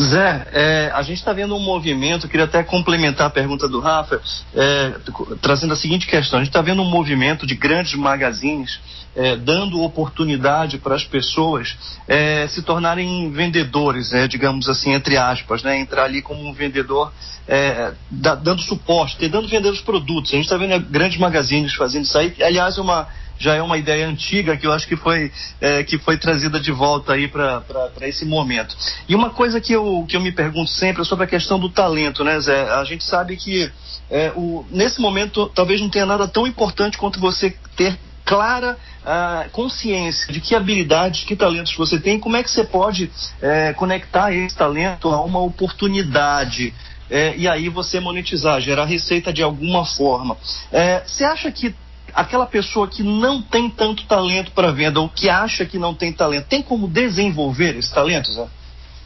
Zé, 0.00 0.46
é, 0.52 0.90
a 0.94 1.02
gente 1.02 1.18
está 1.18 1.32
vendo 1.32 1.56
um 1.56 1.60
movimento, 1.60 2.28
queria 2.28 2.44
até 2.44 2.62
complementar 2.62 3.28
a 3.28 3.30
pergunta 3.30 3.68
do 3.68 3.80
Rafa, 3.80 4.20
é, 4.54 4.94
trazendo 5.40 5.72
a 5.72 5.76
seguinte 5.76 6.06
questão: 6.06 6.38
a 6.38 6.42
gente 6.42 6.50
está 6.50 6.60
vendo 6.60 6.82
um 6.82 6.90
movimento 6.90 7.46
de 7.46 7.54
grandes 7.54 7.94
magazines 7.94 8.78
é, 9.16 9.34
dando 9.34 9.80
oportunidade 9.82 10.76
para 10.78 10.94
as 10.94 11.04
pessoas 11.04 11.74
é, 12.06 12.46
se 12.48 12.62
tornarem 12.62 13.30
vendedores, 13.30 14.12
né, 14.12 14.28
digamos 14.28 14.68
assim, 14.68 14.92
entre 14.92 15.16
aspas, 15.16 15.62
né, 15.62 15.80
entrar 15.80 16.04
ali 16.04 16.20
como 16.20 16.46
um 16.46 16.52
vendedor, 16.52 17.10
é, 17.48 17.92
da, 18.10 18.34
dando 18.34 18.60
suporte, 18.60 19.16
tentando 19.16 19.48
vender 19.48 19.70
os 19.70 19.80
produtos. 19.80 20.32
A 20.32 20.36
gente 20.36 20.44
está 20.44 20.58
vendo 20.58 20.78
grandes 20.90 21.18
magazines 21.18 21.74
fazendo 21.74 22.04
isso 22.04 22.18
aí, 22.18 22.34
aliás, 22.42 22.76
é 22.76 22.80
uma 22.82 23.08
já 23.38 23.54
é 23.54 23.62
uma 23.62 23.76
ideia 23.76 24.08
antiga 24.08 24.56
que 24.56 24.66
eu 24.66 24.72
acho 24.72 24.86
que 24.86 24.96
foi, 24.96 25.32
é, 25.60 25.82
que 25.84 25.98
foi 25.98 26.16
trazida 26.16 26.58
de 26.58 26.72
volta 26.72 27.12
aí 27.12 27.28
para 27.28 27.62
esse 28.02 28.24
momento. 28.24 28.76
E 29.08 29.14
uma 29.14 29.30
coisa 29.30 29.60
que 29.60 29.72
eu, 29.72 30.04
que 30.08 30.16
eu 30.16 30.20
me 30.20 30.32
pergunto 30.32 30.70
sempre 30.70 31.02
é 31.02 31.04
sobre 31.04 31.24
a 31.24 31.28
questão 31.28 31.58
do 31.58 31.68
talento, 31.68 32.24
né, 32.24 32.38
Zé? 32.40 32.70
A 32.70 32.84
gente 32.84 33.04
sabe 33.04 33.36
que 33.36 33.70
é, 34.10 34.32
o, 34.34 34.64
nesse 34.70 35.00
momento 35.00 35.50
talvez 35.54 35.80
não 35.80 35.90
tenha 35.90 36.06
nada 36.06 36.26
tão 36.28 36.46
importante 36.46 36.98
quanto 36.98 37.20
você 37.20 37.54
ter 37.76 37.98
clara 38.24 38.76
uh, 39.02 39.48
consciência 39.50 40.32
de 40.32 40.40
que 40.40 40.54
habilidades, 40.54 41.24
que 41.24 41.36
talentos 41.36 41.74
você 41.76 41.98
tem, 41.98 42.18
como 42.18 42.36
é 42.36 42.42
que 42.42 42.50
você 42.50 42.64
pode 42.64 43.10
é, 43.40 43.72
conectar 43.72 44.32
esse 44.32 44.56
talento 44.56 45.08
a 45.08 45.22
uma 45.22 45.38
oportunidade. 45.40 46.74
É, 47.08 47.36
e 47.36 47.46
aí 47.46 47.68
você 47.68 48.00
monetizar, 48.00 48.60
gerar 48.60 48.84
receita 48.84 49.32
de 49.32 49.40
alguma 49.40 49.84
forma. 49.84 50.36
É, 50.72 51.04
você 51.06 51.22
acha 51.22 51.52
que 51.52 51.72
aquela 52.16 52.46
pessoa 52.46 52.88
que 52.88 53.02
não 53.02 53.42
tem 53.42 53.68
tanto 53.68 54.06
talento 54.06 54.50
para 54.52 54.72
venda 54.72 54.98
ou 54.98 55.08
que 55.08 55.28
acha 55.28 55.66
que 55.66 55.78
não 55.78 55.94
tem 55.94 56.10
talento, 56.10 56.46
tem 56.46 56.62
como 56.62 56.88
desenvolver 56.88 57.76
esse 57.76 57.92
talento, 57.92 58.32
Zé? 58.32 58.48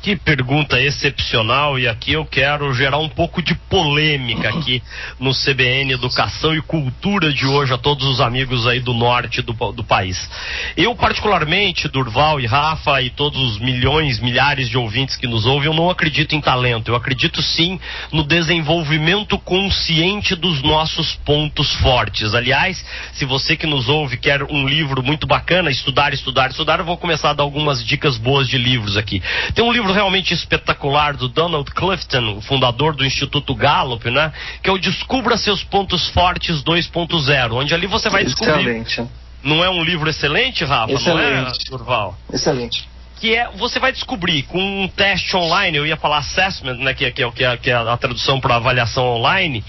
Que 0.03 0.17
pergunta 0.17 0.81
excepcional 0.81 1.79
e 1.79 1.87
aqui 1.87 2.13
eu 2.13 2.25
quero 2.25 2.73
gerar 2.73 2.97
um 2.97 3.09
pouco 3.09 3.43
de 3.43 3.55
polêmica 3.55 4.49
aqui 4.49 4.83
no 5.19 5.33
CBN 5.35 5.93
Educação 5.93 6.55
e 6.55 6.63
Cultura 6.63 7.31
de 7.31 7.45
hoje 7.45 7.75
a 7.75 7.77
todos 7.77 8.07
os 8.07 8.19
amigos 8.19 8.67
aí 8.67 8.81
do 8.81 8.95
norte 8.95 9.43
do, 9.43 9.53
do 9.73 9.85
país. 9.85 10.31
Eu 10.75 10.95
particularmente, 10.95 11.87
Durval 11.87 12.41
e 12.41 12.47
Rafa 12.47 13.03
e 13.03 13.11
todos 13.11 13.39
os 13.39 13.59
milhões, 13.59 14.19
milhares 14.21 14.71
de 14.71 14.79
ouvintes 14.79 15.17
que 15.17 15.27
nos 15.27 15.45
ouvem, 15.45 15.67
eu 15.67 15.75
não 15.75 15.91
acredito 15.91 16.35
em 16.35 16.41
talento. 16.41 16.91
Eu 16.91 16.97
acredito 16.97 17.43
sim 17.43 17.79
no 18.11 18.25
desenvolvimento 18.25 19.39
consciente 19.39 20.35
dos 20.35 20.63
nossos 20.63 21.15
pontos 21.27 21.75
fortes. 21.75 22.35
Aliás, 22.35 22.83
se 23.13 23.27
você 23.27 23.55
que 23.55 23.67
nos 23.67 23.91
ouve 23.91 24.17
quer 24.17 24.45
um 24.45 24.67
livro 24.67 25.03
muito 25.03 25.27
bacana, 25.27 25.71
estudar, 25.71 26.15
estudar, 26.15 26.49
estudar, 26.49 26.79
eu 26.79 26.87
vou 26.87 26.97
começar 26.97 27.31
a 27.31 27.35
dar 27.35 27.43
algumas 27.43 27.85
dicas 27.85 28.17
boas 28.17 28.49
de 28.49 28.57
livros 28.57 28.97
aqui. 28.97 29.23
Tem 29.55 29.63
um 29.63 29.71
livro 29.71 29.90
livro 29.91 29.93
realmente 29.93 30.33
espetacular 30.33 31.17
do 31.17 31.29
Donald 31.29 31.71
Clifton, 31.73 32.37
o 32.37 32.41
fundador 32.41 32.95
do 32.95 33.05
Instituto 33.05 33.55
Gallup, 33.55 34.09
né? 34.11 34.33
Que 34.63 34.71
é 34.71 34.73
o 34.73 34.79
Descubra 34.79 35.37
Seus 35.37 35.63
Pontos 35.65 36.09
Fortes 36.11 36.63
2.0, 36.63 37.53
onde 37.53 37.75
ali 37.75 37.87
você 37.87 38.09
vai 38.09 38.25
descobrir. 38.25 38.61
Excelente. 38.61 39.07
Não 39.43 39.65
é 39.65 39.71
um 39.71 39.83
livro 39.83 40.09
excelente, 40.09 40.65
Rafa? 40.65 40.93
Excelente. 40.93 41.43
Não 41.43 41.49
é, 41.49 41.71
Durval? 41.71 42.19
Excelente 42.33 42.90
que 43.21 43.37
é 43.37 43.49
você 43.51 43.79
vai 43.79 43.93
descobrir 43.93 44.45
com 44.45 44.59
um 44.59 44.89
teste 44.89 45.37
online, 45.37 45.77
eu 45.77 45.87
ia 45.87 45.97
falar 45.97 46.19
assessment, 46.19 46.77
né, 46.77 46.95
que, 46.95 47.11
que, 47.11 47.31
que, 47.33 47.57
que 47.59 47.71
é 47.71 47.75
a 47.75 47.97
tradução 47.97 48.41
para 48.41 48.57
avaliação 48.57 49.05
online, 49.05 49.63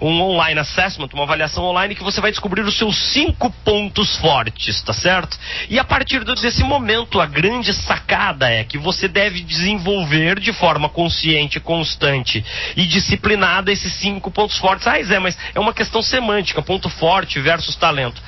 um 0.00 0.20
online 0.20 0.58
assessment, 0.58 1.08
uma 1.14 1.22
avaliação 1.22 1.64
online 1.64 1.94
que 1.94 2.02
você 2.02 2.20
vai 2.20 2.32
descobrir 2.32 2.62
os 2.62 2.76
seus 2.76 2.96
cinco 3.12 3.48
pontos 3.64 4.16
fortes, 4.16 4.82
tá 4.82 4.92
certo? 4.92 5.38
E 5.70 5.78
a 5.78 5.84
partir 5.84 6.24
desse 6.24 6.64
momento, 6.64 7.20
a 7.20 7.26
grande 7.26 7.72
sacada 7.72 8.50
é 8.50 8.64
que 8.64 8.76
você 8.76 9.06
deve 9.06 9.40
desenvolver 9.40 10.40
de 10.40 10.52
forma 10.52 10.88
consciente, 10.88 11.60
constante 11.60 12.44
e 12.76 12.86
disciplinada 12.86 13.70
esses 13.70 13.92
cinco 13.94 14.30
pontos 14.32 14.58
fortes. 14.58 14.86
Ah, 14.86 15.00
Zé, 15.02 15.20
mas 15.20 15.38
é 15.54 15.60
uma 15.60 15.72
questão 15.72 16.02
semântica, 16.02 16.60
ponto 16.60 16.88
forte 16.88 17.38
versus 17.38 17.76
talento 17.76 18.20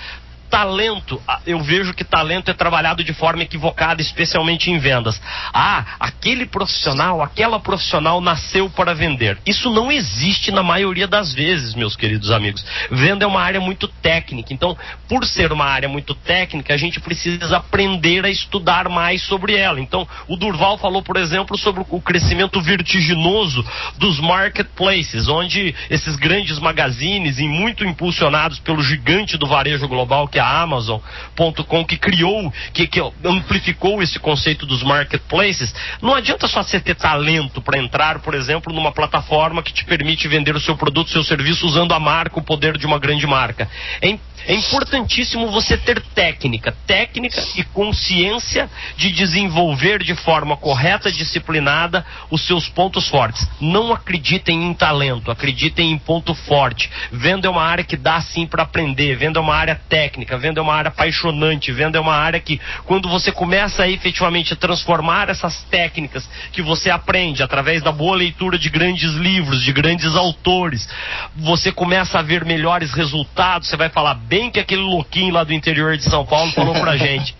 talento, 0.50 1.20
eu 1.46 1.60
vejo 1.60 1.94
que 1.94 2.04
talento 2.04 2.50
é 2.50 2.54
trabalhado 2.54 3.04
de 3.04 3.12
forma 3.12 3.42
equivocada, 3.42 4.00
especialmente 4.00 4.70
em 4.70 4.78
vendas. 4.78 5.20
Ah, 5.52 5.84
aquele 6.00 6.46
profissional, 6.46 7.22
aquela 7.22 7.60
profissional 7.60 8.20
nasceu 8.20 8.68
para 8.70 8.94
vender. 8.94 9.38
Isso 9.46 9.70
não 9.70 9.92
existe 9.92 10.50
na 10.50 10.62
maioria 10.62 11.06
das 11.06 11.32
vezes, 11.32 11.74
meus 11.74 11.96
queridos 11.96 12.30
amigos. 12.30 12.64
Venda 12.90 13.24
é 13.24 13.28
uma 13.28 13.42
área 13.42 13.60
muito 13.60 13.88
técnica. 13.88 14.52
Então, 14.52 14.76
por 15.08 15.24
ser 15.24 15.52
uma 15.52 15.66
área 15.66 15.88
muito 15.88 16.14
técnica, 16.14 16.74
a 16.74 16.76
gente 16.76 17.00
precisa 17.00 17.56
aprender 17.56 18.24
a 18.24 18.30
estudar 18.30 18.88
mais 18.88 19.22
sobre 19.22 19.56
ela. 19.56 19.80
Então, 19.80 20.06
o 20.26 20.36
Durval 20.36 20.78
falou, 20.78 21.02
por 21.02 21.16
exemplo, 21.16 21.56
sobre 21.58 21.84
o 21.88 22.00
crescimento 22.00 22.60
vertiginoso 22.60 23.64
dos 23.98 24.18
marketplaces, 24.20 25.28
onde 25.28 25.74
esses 25.90 26.16
grandes 26.16 26.58
magazines, 26.58 27.38
e 27.38 27.46
muito 27.46 27.84
impulsionados 27.84 28.58
pelo 28.58 28.82
gigante 28.82 29.36
do 29.36 29.46
varejo 29.46 29.86
global, 29.86 30.28
que 30.28 30.37
a 30.38 30.62
Amazon.com 30.62 31.84
que 31.84 31.96
criou, 31.96 32.52
que, 32.72 32.86
que 32.86 33.00
amplificou 33.24 34.02
esse 34.02 34.18
conceito 34.18 34.66
dos 34.66 34.82
marketplaces, 34.82 35.74
não 36.00 36.14
adianta 36.14 36.46
só 36.46 36.62
você 36.62 36.80
ter 36.80 36.94
talento 36.94 37.60
para 37.60 37.78
entrar, 37.78 38.20
por 38.20 38.34
exemplo, 38.34 38.72
numa 38.72 38.92
plataforma 38.92 39.62
que 39.62 39.72
te 39.72 39.84
permite 39.84 40.28
vender 40.28 40.54
o 40.54 40.60
seu 40.60 40.76
produto, 40.76 41.08
o 41.08 41.12
seu 41.12 41.24
serviço 41.24 41.66
usando 41.66 41.92
a 41.92 42.00
marca, 42.00 42.38
o 42.38 42.42
poder 42.42 42.76
de 42.76 42.86
uma 42.86 42.98
grande 42.98 43.26
marca. 43.26 43.68
É 44.02 44.18
é 44.46 44.54
importantíssimo 44.54 45.50
você 45.50 45.76
ter 45.76 46.00
técnica, 46.00 46.74
técnica 46.86 47.42
e 47.56 47.62
consciência 47.64 48.70
de 48.96 49.10
desenvolver 49.10 50.02
de 50.02 50.14
forma 50.14 50.56
correta, 50.56 51.10
disciplinada, 51.10 52.04
os 52.30 52.46
seus 52.46 52.68
pontos 52.68 53.08
fortes. 53.08 53.46
Não 53.60 53.92
acreditem 53.92 54.64
em 54.64 54.74
talento, 54.74 55.30
acreditem 55.30 55.90
em 55.90 55.98
ponto 55.98 56.34
forte. 56.34 56.90
Venda 57.10 57.48
é 57.48 57.50
uma 57.50 57.62
área 57.62 57.84
que 57.84 57.96
dá 57.96 58.20
sim 58.20 58.46
para 58.46 58.62
aprender, 58.62 59.16
venda 59.16 59.38
é 59.38 59.42
uma 59.42 59.54
área 59.54 59.74
técnica, 59.88 60.27
venda 60.36 60.60
é 60.60 60.62
uma 60.62 60.74
área 60.74 60.88
apaixonante, 60.88 61.72
venda 61.72 61.98
é 61.98 62.00
uma 62.00 62.14
área 62.14 62.40
que, 62.40 62.60
quando 62.84 63.08
você 63.08 63.30
começa 63.30 63.84
a 63.84 63.88
efetivamente 63.88 64.56
transformar 64.56 65.28
essas 65.28 65.62
técnicas 65.64 66.28
que 66.52 66.62
você 66.62 66.90
aprende 66.90 67.42
através 67.42 67.82
da 67.82 67.92
boa 67.92 68.16
leitura 68.16 68.58
de 68.58 68.68
grandes 68.68 69.12
livros, 69.12 69.62
de 69.62 69.72
grandes 69.72 70.14
autores, 70.16 70.88
você 71.36 71.70
começa 71.70 72.18
a 72.18 72.22
ver 72.22 72.44
melhores 72.44 72.92
resultados, 72.92 73.68
você 73.68 73.76
vai 73.76 73.88
falar 73.88 74.14
bem 74.14 74.38
bem 74.38 74.50
que 74.50 74.60
aquele 74.60 74.82
louquinho 74.82 75.34
lá 75.34 75.42
do 75.42 75.52
interior 75.52 75.96
de 75.96 76.04
São 76.04 76.24
Paulo 76.24 76.52
falou 76.52 76.74
pra 76.74 76.96
gente. 76.96 77.34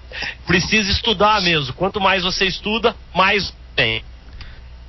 Precisa 0.46 0.90
estudar 0.90 1.40
mesmo. 1.40 1.72
Quanto 1.74 2.00
mais 2.00 2.24
você 2.24 2.44
estuda, 2.44 2.94
mais 3.14 3.54
tem. 3.76 4.02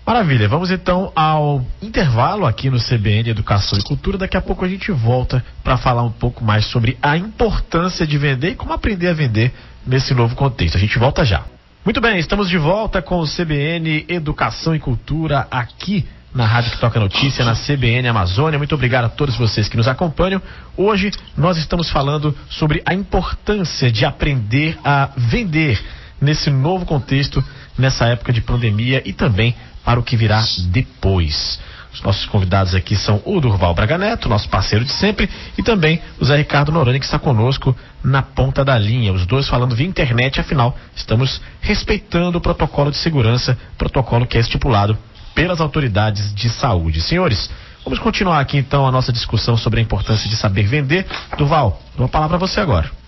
Maravilha, 0.10 0.50
vamos 0.50 0.72
então 0.72 1.12
ao 1.16 1.64
intervalo 1.84 2.48
aqui 2.48 2.68
no 2.68 2.80
CBN 2.80 3.30
Educação 3.30 3.78
e 3.78 3.84
Cultura. 3.84 4.18
Daqui 4.18 4.36
a 4.36 4.42
pouco 4.42 4.66
a 4.66 4.68
gente 4.68 4.92
volta 4.92 5.46
para 5.64 5.78
falar 5.78 6.02
um 6.02 6.10
pouco 6.12 6.44
mais 6.44 6.66
sobre 6.66 6.98
a 7.00 7.16
importância 7.16 8.08
de 8.08 8.18
vender 8.18 8.50
e 8.50 8.56
como 8.56 8.74
aprender 8.74 9.10
a 9.10 9.14
vender 9.14 9.54
nesse 9.86 10.16
novo 10.16 10.36
contexto. 10.36 10.78
A 10.78 10.80
gente 10.80 10.98
volta 10.98 11.24
já. 11.24 11.44
Muito 11.86 12.02
bem, 12.02 12.18
estamos 12.18 12.50
de 12.50 12.58
volta 12.58 13.04
com 13.04 13.20
o 13.20 13.28
CBN 13.28 14.06
Educação 14.10 14.74
e 14.74 14.80
Cultura 14.80 15.48
aqui 15.52 16.08
na 16.34 16.48
Rádio 16.48 16.72
que 16.72 16.80
Toca 16.80 17.00
Notícia, 17.00 17.46
na 17.46 17.54
CBN 17.54 18.08
Amazônia. 18.08 18.58
Muito 18.58 18.74
obrigado 18.74 19.06
a 19.06 19.10
todos 19.10 19.38
vocês 19.38 19.70
que 19.70 19.78
nos 19.78 19.88
acompanham. 19.88 20.42
Hoje 20.76 21.12
nós 21.38 21.56
estamos 21.60 21.88
falando 21.92 22.36
sobre 22.50 22.82
a 22.84 22.96
importância 22.96 23.92
de 23.92 24.06
aprender 24.06 24.76
a 24.84 25.12
vender 25.16 25.80
nesse 26.20 26.50
novo 26.50 26.84
contexto, 26.84 27.44
nessa 27.78 28.08
época 28.08 28.34
de 28.34 28.42
pandemia 28.42 29.02
e 29.06 29.14
também 29.14 29.56
para 29.84 30.00
o 30.00 30.04
que 30.04 30.16
virá 30.16 30.44
depois. 30.68 31.60
Os 31.94 32.02
nossos 32.04 32.26
convidados 32.28 32.76
aqui 32.76 32.96
são 32.96 33.22
o 33.26 33.42
Durval 33.42 33.74
Braga 33.74 33.98
Neto, 33.98 34.30
nosso 34.30 34.48
parceiro 34.48 34.86
de 34.86 34.92
sempre, 34.92 35.30
e 35.58 35.64
também 35.64 36.00
o 36.20 36.26
Zé 36.26 36.38
Ricardo 36.38 36.72
Norani, 36.72 37.00
que 37.00 37.06
está 37.06 37.18
conosco 37.18 37.76
na 38.04 38.22
ponta 38.22 38.64
da 38.64 38.78
linha. 38.78 39.12
Os 39.12 39.26
dois 39.26 39.48
falando 39.48 39.76
via 39.76 39.88
internet, 39.88 40.40
afinal, 40.40 40.78
estamos 40.96 41.42
respeitando 41.60 42.38
o 42.38 42.42
protocolo 42.42 42.92
de 42.92 42.98
segurança, 42.98 43.58
protocolo 43.78 44.28
que 44.28 44.38
é 44.38 44.42
estipulado 44.42 44.98
pelas 45.34 45.60
autoridades 45.60 46.34
de 46.34 46.50
saúde. 46.50 47.02
Senhores, 47.02 47.50
vamos 47.84 48.00
continuar 48.00 48.40
aqui 48.40 48.58
então 48.58 48.86
a 48.86 48.92
nossa 48.92 49.12
discussão 49.12 49.58
sobre 49.58 49.80
a 49.80 49.84
importância 49.84 50.30
de 50.30 50.36
saber 50.36 50.68
vender. 50.68 51.08
Duval, 51.38 51.82
dou 51.98 52.06
a 52.06 52.10
palavra 52.10 52.38
a 52.38 52.40
você 52.40 52.60
agora. 52.60 52.99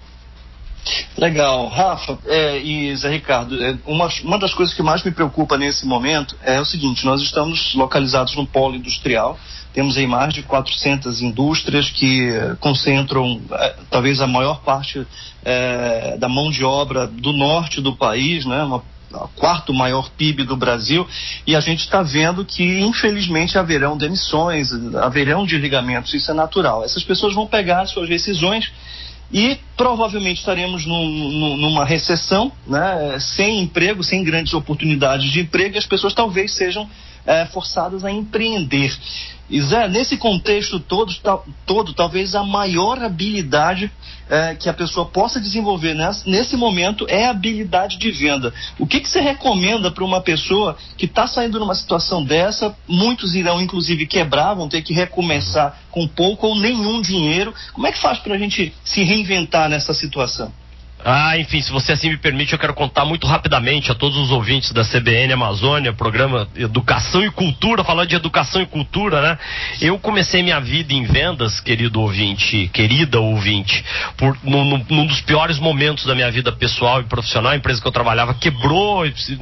Legal. 1.17 1.67
Rafa 1.67 2.17
é, 2.25 2.57
e 2.59 2.95
Zé 2.95 3.09
Ricardo, 3.09 3.63
é, 3.63 3.77
uma, 3.85 4.09
uma 4.23 4.39
das 4.39 4.53
coisas 4.53 4.73
que 4.73 4.81
mais 4.81 5.03
me 5.03 5.11
preocupa 5.11 5.57
nesse 5.57 5.85
momento 5.85 6.35
é 6.43 6.59
o 6.59 6.65
seguinte: 6.65 7.05
nós 7.05 7.21
estamos 7.21 7.73
localizados 7.75 8.35
num 8.35 8.45
polo 8.45 8.75
industrial, 8.75 9.39
temos 9.73 9.97
aí 9.97 10.07
mais 10.07 10.33
de 10.33 10.41
400 10.43 11.21
indústrias 11.21 11.89
que 11.89 12.31
concentram 12.59 13.41
é, 13.51 13.75
talvez 13.89 14.21
a 14.21 14.27
maior 14.27 14.61
parte 14.61 15.05
é, 15.45 16.17
da 16.17 16.27
mão 16.27 16.49
de 16.49 16.63
obra 16.63 17.07
do 17.07 17.31
norte 17.33 17.81
do 17.81 17.95
país, 17.95 18.45
né, 18.45 18.63
uma 18.63 18.83
quarto 19.35 19.73
maior 19.73 20.09
PIB 20.11 20.43
do 20.43 20.55
Brasil, 20.55 21.07
e 21.45 21.55
a 21.55 21.59
gente 21.59 21.81
está 21.81 22.01
vendo 22.01 22.45
que, 22.45 22.79
infelizmente, 22.79 23.57
haverão 23.57 23.97
demissões, 23.97 24.71
haverão 24.95 25.45
desligamentos, 25.45 26.13
isso 26.13 26.31
é 26.31 26.33
natural. 26.33 26.83
Essas 26.83 27.03
pessoas 27.03 27.33
vão 27.33 27.45
pegar 27.45 27.85
suas 27.87 28.07
decisões 28.07 28.71
e 29.33 29.57
provavelmente 29.77 30.39
estaremos 30.39 30.85
num, 30.85 31.05
num, 31.09 31.57
numa 31.57 31.85
recessão, 31.85 32.51
né, 32.67 33.17
sem 33.19 33.61
emprego, 33.61 34.03
sem 34.03 34.23
grandes 34.23 34.53
oportunidades 34.53 35.31
de 35.31 35.41
emprego, 35.41 35.75
e 35.75 35.77
as 35.77 35.85
pessoas 35.85 36.13
talvez 36.13 36.53
sejam 36.53 36.89
é, 37.25 37.45
forçadas 37.45 38.03
a 38.03 38.11
empreender. 38.11 38.97
E 39.49 39.61
Zé, 39.61 39.89
nesse 39.89 40.15
contexto 40.15 40.79
todo, 40.79 41.13
todo 41.65 41.93
talvez 41.93 42.35
a 42.35 42.43
maior 42.43 43.03
habilidade 43.03 43.91
é, 44.29 44.55
que 44.55 44.69
a 44.69 44.73
pessoa 44.73 45.05
possa 45.07 45.41
desenvolver 45.41 45.93
nesse, 45.93 46.29
nesse, 46.29 46.55
momento 46.55 47.05
é 47.09 47.25
a 47.25 47.31
habilidade 47.31 47.97
de 47.97 48.09
venda. 48.11 48.53
O 48.79 48.87
que, 48.87 49.01
que 49.01 49.09
você 49.09 49.19
recomenda 49.19 49.91
para 49.91 50.05
uma 50.05 50.21
pessoa 50.21 50.77
que 50.97 51.05
está 51.05 51.27
saindo 51.27 51.59
numa 51.59 51.75
situação 51.75 52.23
dessa? 52.23 52.73
Muitos 52.87 53.35
irão, 53.35 53.59
inclusive, 53.61 54.07
quebrar, 54.07 54.53
vão 54.53 54.69
ter 54.69 54.81
que 54.83 54.93
recomeçar 54.93 55.77
com 55.91 56.07
pouco 56.07 56.47
ou 56.47 56.55
nenhum 56.55 57.01
dinheiro. 57.01 57.53
Como 57.73 57.85
é 57.85 57.91
que 57.91 57.99
faz 57.99 58.19
para 58.19 58.35
a 58.35 58.37
gente 58.37 58.73
se 58.85 59.03
reinventar 59.03 59.69
nessa 59.69 59.93
situação? 59.93 60.53
Ah, 61.03 61.37
enfim, 61.37 61.59
se 61.61 61.71
você 61.71 61.93
assim 61.93 62.09
me 62.09 62.17
permite, 62.17 62.53
eu 62.53 62.59
quero 62.59 62.73
contar 62.73 63.05
muito 63.05 63.25
rapidamente 63.25 63.91
a 63.91 63.95
todos 63.95 64.17
os 64.17 64.29
ouvintes 64.29 64.71
da 64.71 64.83
CBN 64.83 65.33
Amazônia, 65.33 65.91
programa 65.93 66.47
Educação 66.55 67.25
e 67.25 67.31
Cultura, 67.31 67.83
falando 67.83 68.09
de 68.09 68.15
educação 68.15 68.61
e 68.61 68.65
cultura, 68.67 69.21
né? 69.21 69.39
Eu 69.81 69.97
comecei 69.97 70.43
minha 70.43 70.59
vida 70.59 70.93
em 70.93 71.03
vendas, 71.03 71.59
querido 71.59 71.99
ouvinte, 72.01 72.69
querida 72.71 73.19
ouvinte, 73.19 73.83
por, 74.15 74.37
num, 74.43 74.85
num 74.89 75.05
dos 75.07 75.21
piores 75.21 75.57
momentos 75.57 76.05
da 76.05 76.13
minha 76.13 76.29
vida 76.29 76.51
pessoal 76.51 77.01
e 77.01 77.03
profissional. 77.05 77.53
A 77.53 77.55
empresa 77.55 77.81
que 77.81 77.87
eu 77.87 77.91
trabalhava 77.91 78.35
quebrou, 78.35 79.05
se, 79.15 79.39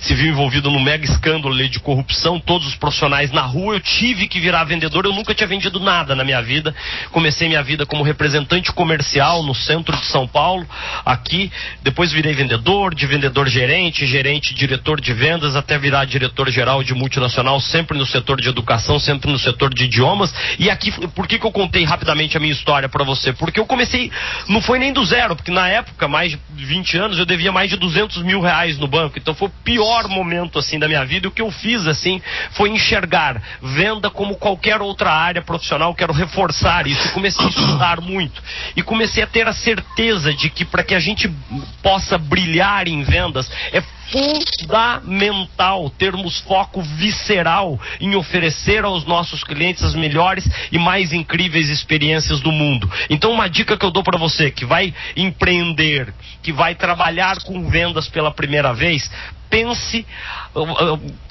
se 0.00 0.14
viu 0.14 0.32
envolvido 0.32 0.68
num 0.68 0.82
mega 0.82 1.04
escândalo 1.04 1.56
de 1.68 1.78
corrupção, 1.78 2.40
todos 2.40 2.66
os 2.66 2.74
profissionais 2.74 3.30
na 3.30 3.42
rua. 3.42 3.74
Eu 3.74 3.80
tive 3.80 4.26
que 4.26 4.40
virar 4.40 4.64
vendedor, 4.64 5.04
eu 5.04 5.12
nunca 5.12 5.32
tinha 5.32 5.46
vendido 5.46 5.78
nada 5.78 6.16
na 6.16 6.24
minha 6.24 6.42
vida. 6.42 6.74
Comecei 7.12 7.46
minha 7.46 7.62
vida 7.62 7.86
como 7.86 8.02
representante 8.02 8.72
comercial 8.72 9.44
no 9.44 9.54
centro 9.54 9.96
de 9.96 10.06
São 10.06 10.26
Paulo 10.26 10.66
aqui. 11.04 11.50
Depois 11.82 12.12
virei 12.12 12.34
vendedor, 12.34 12.94
de 12.94 13.06
vendedor 13.06 13.48
gerente, 13.48 14.06
gerente 14.06 14.54
diretor 14.54 15.00
de 15.00 15.12
vendas, 15.12 15.56
até 15.56 15.78
virar 15.78 16.04
diretor 16.04 16.50
geral 16.50 16.82
de 16.82 16.94
multinacional, 16.94 17.60
sempre 17.60 17.96
no 17.96 18.06
setor 18.06 18.40
de 18.40 18.48
educação, 18.48 18.98
sempre 18.98 19.30
no 19.30 19.38
setor 19.38 19.72
de 19.72 19.84
idiomas. 19.84 20.32
E 20.58 20.70
aqui, 20.70 20.90
por 21.08 21.26
que, 21.26 21.38
que 21.38 21.46
eu 21.46 21.52
contei 21.52 21.84
rapidamente 21.84 22.36
a 22.36 22.40
minha 22.40 22.52
história 22.52 22.88
para 22.88 23.04
você? 23.04 23.32
Porque 23.32 23.60
eu 23.60 23.66
comecei, 23.66 24.10
não 24.48 24.60
foi 24.60 24.78
nem 24.78 24.92
do 24.92 25.04
zero, 25.04 25.36
porque 25.36 25.50
na 25.50 25.68
época, 25.68 26.08
mais 26.08 26.38
de 26.50 26.64
20 26.64 26.98
anos, 26.98 27.18
eu 27.18 27.26
devia 27.26 27.52
mais 27.52 27.70
de 27.70 27.76
200 27.76 28.22
mil 28.22 28.40
reais 28.40 28.78
no 28.78 28.86
banco. 28.86 29.18
Então 29.18 29.34
foi 29.34 29.48
o 29.48 29.52
pior 29.64 30.08
momento 30.08 30.58
assim 30.58 30.78
da 30.78 30.88
minha 30.88 31.04
vida. 31.04 31.26
E 31.26 31.28
o 31.28 31.32
que 31.32 31.42
eu 31.42 31.50
fiz 31.50 31.86
assim 31.86 32.20
foi 32.52 32.70
enxergar 32.70 33.40
venda 33.62 34.10
como 34.10 34.36
qualquer 34.36 34.80
outra 34.80 35.10
área 35.10 35.42
profissional. 35.42 35.94
Quero 35.94 36.12
reforçar 36.12 36.86
isso. 36.86 37.12
Comecei 37.12 37.44
a 37.44 37.48
estudar 37.48 38.00
muito 38.00 38.42
e 38.76 38.82
comecei 38.82 39.22
a 39.22 39.26
ter 39.26 39.46
a 39.46 39.52
certeza 39.52 40.32
de 40.32 40.50
que 40.50 40.64
para 40.78 40.84
que 40.84 40.94
a 40.94 41.00
gente 41.00 41.28
possa 41.82 42.16
brilhar 42.16 42.86
em 42.86 43.02
vendas 43.02 43.50
é 43.72 43.82
fundamental 44.12 45.90
termos 45.90 46.38
foco 46.42 46.80
visceral 46.80 47.80
em 48.00 48.14
oferecer 48.14 48.84
aos 48.84 49.04
nossos 49.04 49.42
clientes 49.42 49.82
as 49.82 49.96
melhores 49.96 50.48
e 50.70 50.78
mais 50.78 51.12
incríveis 51.12 51.68
experiências 51.68 52.40
do 52.40 52.52
mundo. 52.52 52.88
Então, 53.10 53.32
uma 53.32 53.48
dica 53.50 53.76
que 53.76 53.84
eu 53.84 53.90
dou 53.90 54.04
para 54.04 54.16
você 54.16 54.52
que 54.52 54.64
vai 54.64 54.94
empreender, 55.16 56.14
que 56.44 56.52
vai 56.52 56.76
trabalhar 56.76 57.42
com 57.42 57.68
vendas 57.68 58.08
pela 58.08 58.30
primeira 58.30 58.72
vez, 58.72 59.10
pense 59.48 60.06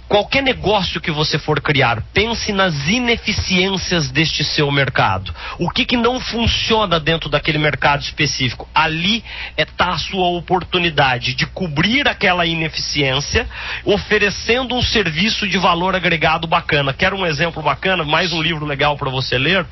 Qualquer 0.07 0.41
negócio 0.41 1.01
que 1.01 1.11
você 1.11 1.37
for 1.37 1.59
criar, 1.59 2.01
pense 2.13 2.53
nas 2.53 2.87
ineficiências 2.87 4.09
deste 4.09 4.41
seu 4.41 4.71
mercado. 4.71 5.33
O 5.59 5.69
que, 5.69 5.83
que 5.83 5.97
não 5.97 6.17
funciona 6.17 6.97
dentro 6.97 7.29
daquele 7.29 7.57
mercado 7.57 8.01
específico? 8.03 8.69
Ali 8.73 9.21
está 9.57 9.89
a 9.89 9.97
sua 9.97 10.29
oportunidade 10.29 11.33
de 11.33 11.45
cobrir 11.45 12.07
aquela 12.07 12.45
ineficiência, 12.45 13.49
oferecendo 13.83 14.75
um 14.75 14.81
serviço 14.81 15.45
de 15.45 15.57
valor 15.57 15.93
agregado 15.93 16.47
bacana. 16.47 16.93
Quer 16.93 17.13
um 17.13 17.25
exemplo 17.25 17.61
bacana? 17.61 18.05
Mais 18.05 18.31
um 18.31 18.41
livro 18.41 18.65
legal 18.65 18.95
para 18.95 19.09
você 19.09 19.37
ler 19.37 19.65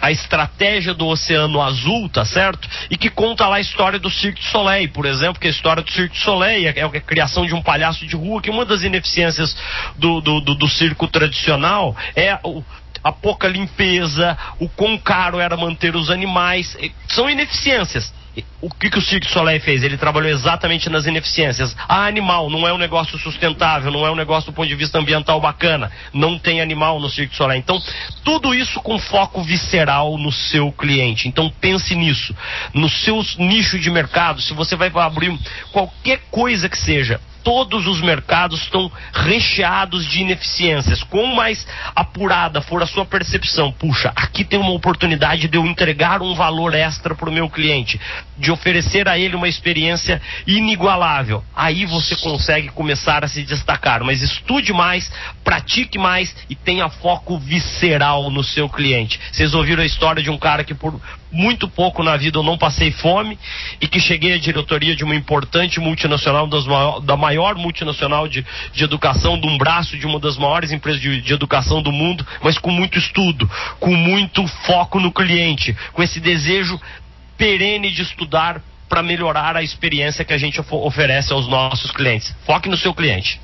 a 0.00 0.10
estratégia 0.10 0.94
do 0.94 1.06
Oceano 1.06 1.60
Azul, 1.60 2.08
tá 2.08 2.24
certo? 2.24 2.68
E 2.90 2.96
que 2.96 3.10
conta 3.10 3.46
lá 3.46 3.56
a 3.56 3.60
história 3.60 3.98
do 3.98 4.10
Cirque 4.10 4.40
du 4.40 4.46
Soleil, 4.46 4.88
por 4.90 5.06
exemplo, 5.06 5.40
que 5.40 5.46
a 5.46 5.50
história 5.50 5.82
do 5.82 5.90
Cirque 5.90 6.14
du 6.16 6.22
Soleil 6.22 6.68
é, 6.68 6.78
é 6.78 6.84
a 6.84 7.00
criação 7.00 7.44
de 7.46 7.54
um 7.54 7.62
palhaço 7.62 8.06
de 8.06 8.16
rua, 8.16 8.40
que 8.40 8.50
uma 8.50 8.64
das 8.64 8.82
ineficiências 8.82 9.56
do, 9.96 10.20
do, 10.20 10.40
do, 10.40 10.54
do 10.54 10.68
circo 10.68 11.06
tradicional 11.06 11.96
é 12.16 12.38
o, 12.44 12.62
a 13.02 13.12
pouca 13.12 13.48
limpeza, 13.48 14.36
o 14.58 14.68
quão 14.68 14.98
caro 14.98 15.38
era 15.38 15.56
manter 15.56 15.94
os 15.96 16.10
animais. 16.10 16.76
São 17.08 17.28
ineficiências 17.28 18.12
o 18.60 18.70
que, 18.70 18.90
que 18.90 18.98
o 18.98 19.02
Cirque 19.02 19.30
Soleil 19.30 19.60
fez? 19.60 19.82
Ele 19.82 19.96
trabalhou 19.96 20.30
exatamente 20.30 20.88
nas 20.88 21.06
ineficiências. 21.06 21.74
Ah, 21.88 22.06
animal, 22.06 22.48
não 22.48 22.66
é 22.66 22.72
um 22.72 22.78
negócio 22.78 23.18
sustentável, 23.18 23.90
não 23.90 24.06
é 24.06 24.10
um 24.10 24.14
negócio 24.14 24.52
do 24.52 24.54
ponto 24.54 24.68
de 24.68 24.74
vista 24.74 24.98
ambiental 24.98 25.40
bacana. 25.40 25.90
Não 26.12 26.38
tem 26.38 26.60
animal 26.60 27.00
no 27.00 27.08
Cirque 27.08 27.34
Soleil. 27.34 27.58
Então, 27.58 27.82
tudo 28.22 28.54
isso 28.54 28.80
com 28.80 28.98
foco 28.98 29.42
visceral 29.42 30.16
no 30.16 30.30
seu 30.30 30.70
cliente. 30.72 31.26
Então, 31.26 31.50
pense 31.60 31.94
nisso. 31.94 32.34
No 32.72 32.88
seu 32.88 33.24
nicho 33.38 33.78
de 33.78 33.90
mercado, 33.90 34.40
se 34.40 34.52
você 34.52 34.76
vai 34.76 34.90
abrir 34.94 35.36
qualquer 35.72 36.20
coisa 36.30 36.68
que 36.68 36.78
seja, 36.78 37.20
todos 37.42 37.86
os 37.86 38.00
mercados 38.00 38.62
estão 38.62 38.90
recheados 39.12 40.06
de 40.06 40.20
ineficiências. 40.20 41.02
Quanto 41.02 41.34
mais 41.34 41.66
apurada 41.94 42.60
for 42.60 42.82
a 42.82 42.86
sua 42.86 43.04
percepção, 43.04 43.72
puxa, 43.72 44.12
aqui 44.16 44.44
tem 44.44 44.58
uma 44.58 44.72
oportunidade 44.72 45.48
de 45.48 45.56
eu 45.56 45.66
entregar 45.66 46.22
um 46.22 46.34
valor 46.34 46.74
extra 46.74 47.14
para 47.14 47.28
o 47.28 47.32
meu 47.32 47.48
cliente, 47.48 48.00
de 48.36 48.50
oferecer 48.50 49.08
a 49.08 49.18
ele 49.18 49.36
uma 49.36 49.48
experiência 49.48 50.20
inigualável. 50.46 51.44
Aí 51.54 51.84
você 51.86 52.16
consegue 52.16 52.68
começar 52.68 53.24
a 53.24 53.28
se 53.28 53.42
destacar. 53.42 54.02
Mas 54.04 54.22
estude 54.22 54.72
mais, 54.72 55.10
pratique 55.44 55.98
mais 55.98 56.34
e 56.48 56.54
tenha 56.54 56.88
foco 56.88 57.38
visceral 57.38 58.30
no 58.30 58.42
seu 58.42 58.68
cliente. 58.68 59.20
Vocês 59.32 59.54
ouviram 59.54 59.82
a 59.82 59.86
história 59.86 60.22
de 60.22 60.30
um 60.30 60.38
cara 60.38 60.64
que 60.64 60.74
por 60.74 61.00
muito 61.32 61.68
pouco 61.68 62.02
na 62.02 62.16
vida 62.16 62.38
eu 62.38 62.42
não 62.42 62.58
passei 62.58 62.90
fome 62.90 63.38
e 63.80 63.86
que 63.86 64.00
cheguei 64.00 64.34
à 64.34 64.38
diretoria 64.38 64.96
de 64.96 65.04
uma 65.04 65.14
importante 65.14 65.78
multinacional, 65.80 66.46
maior, 66.46 67.00
da 67.00 67.16
maior 67.16 67.54
multinacional 67.54 68.28
de, 68.28 68.44
de 68.72 68.84
educação, 68.84 69.38
de 69.38 69.46
um 69.46 69.56
braço 69.56 69.96
de 69.96 70.06
uma 70.06 70.18
das 70.18 70.36
maiores 70.36 70.72
empresas 70.72 71.00
de, 71.00 71.20
de 71.20 71.32
educação 71.32 71.82
do 71.82 71.92
mundo, 71.92 72.26
mas 72.42 72.58
com 72.58 72.70
muito 72.70 72.98
estudo, 72.98 73.48
com 73.78 73.94
muito 73.94 74.46
foco 74.66 74.98
no 74.98 75.12
cliente, 75.12 75.76
com 75.92 76.02
esse 76.02 76.20
desejo 76.20 76.80
perene 77.36 77.90
de 77.90 78.02
estudar 78.02 78.60
para 78.88 79.02
melhorar 79.02 79.56
a 79.56 79.62
experiência 79.62 80.24
que 80.24 80.32
a 80.32 80.38
gente 80.38 80.60
oferece 80.68 81.32
aos 81.32 81.46
nossos 81.46 81.92
clientes. 81.92 82.34
Foque 82.44 82.68
no 82.68 82.76
seu 82.76 82.92
cliente. 82.92 83.40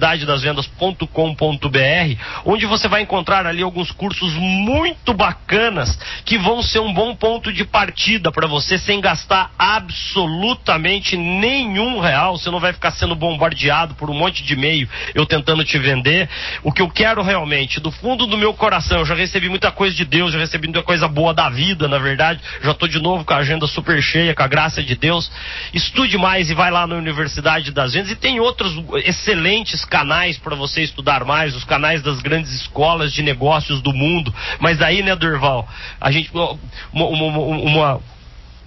universidadedasvendas.com.br 0.00 2.16
onde 2.44 2.66
você 2.66 2.88
vai 2.88 3.02
encontrar 3.02 3.46
ali 3.46 3.62
alguns 3.62 3.92
cursos 3.92 4.32
muito 4.34 5.12
bacanas 5.12 5.98
que 6.24 6.38
vão 6.38 6.62
ser 6.62 6.78
um 6.80 6.92
bom 6.92 7.14
ponto 7.14 7.52
de 7.52 7.64
partida 7.64 8.32
para 8.32 8.46
você 8.46 8.78
sem 8.78 9.00
gastar 9.00 9.50
absolutamente 9.58 11.16
nenhum 11.16 12.00
real. 12.00 12.38
Você 12.38 12.50
não 12.50 12.60
vai 12.60 12.72
ficar 12.72 12.92
sendo 12.92 13.14
bombardeado 13.14 13.94
por 13.94 14.10
um 14.10 14.14
monte 14.14 14.42
de 14.42 14.54
e-mail 14.54 14.88
eu 15.14 15.26
tentando 15.26 15.64
te 15.64 15.78
vender. 15.78 16.28
O 16.62 16.72
que 16.72 16.82
eu 16.82 16.88
quero 16.88 17.22
realmente, 17.22 17.80
do 17.80 17.90
fundo 17.90 18.26
do 18.26 18.38
meu 18.38 18.54
coração, 18.54 19.00
eu 19.00 19.06
já 19.06 19.14
recebi 19.14 19.48
muita 19.48 19.70
coisa 19.70 19.94
de 19.94 20.04
Deus, 20.04 20.32
já 20.32 20.38
recebi 20.38 20.66
muita 20.66 20.82
coisa 20.82 21.06
boa 21.08 21.34
da 21.34 21.50
vida, 21.50 21.88
na 21.88 21.98
verdade. 21.98 22.40
Já 22.62 22.70
estou 22.72 22.88
de 22.88 23.00
novo 23.00 23.24
com 23.24 23.34
a 23.34 23.38
agenda 23.38 23.66
super 23.66 24.02
cheia, 24.02 24.34
com 24.34 24.42
a 24.42 24.48
graça 24.48 24.82
de 24.82 24.96
Deus. 24.96 25.30
Estude 25.74 26.16
mais 26.16 26.48
e 26.50 26.54
vai 26.54 26.70
lá 26.70 26.86
na 26.86 26.96
Universidade 26.96 27.72
das 27.72 27.92
Vendas. 27.92 28.10
E 28.10 28.16
tem 28.16 28.40
outros 28.40 28.72
excelentes 29.04 29.79
canais 29.84 30.38
para 30.38 30.54
você 30.54 30.82
estudar 30.82 31.24
mais, 31.24 31.54
os 31.54 31.64
canais 31.64 32.02
das 32.02 32.20
grandes 32.20 32.52
escolas 32.52 33.12
de 33.12 33.22
negócios 33.22 33.82
do 33.82 33.92
mundo. 33.92 34.34
Mas 34.58 34.80
aí, 34.80 35.02
né, 35.02 35.14
Durval, 35.16 35.68
a 36.00 36.10
gente 36.10 36.30
uma, 36.32 36.58
uma, 36.92 37.38
uma 37.38 38.00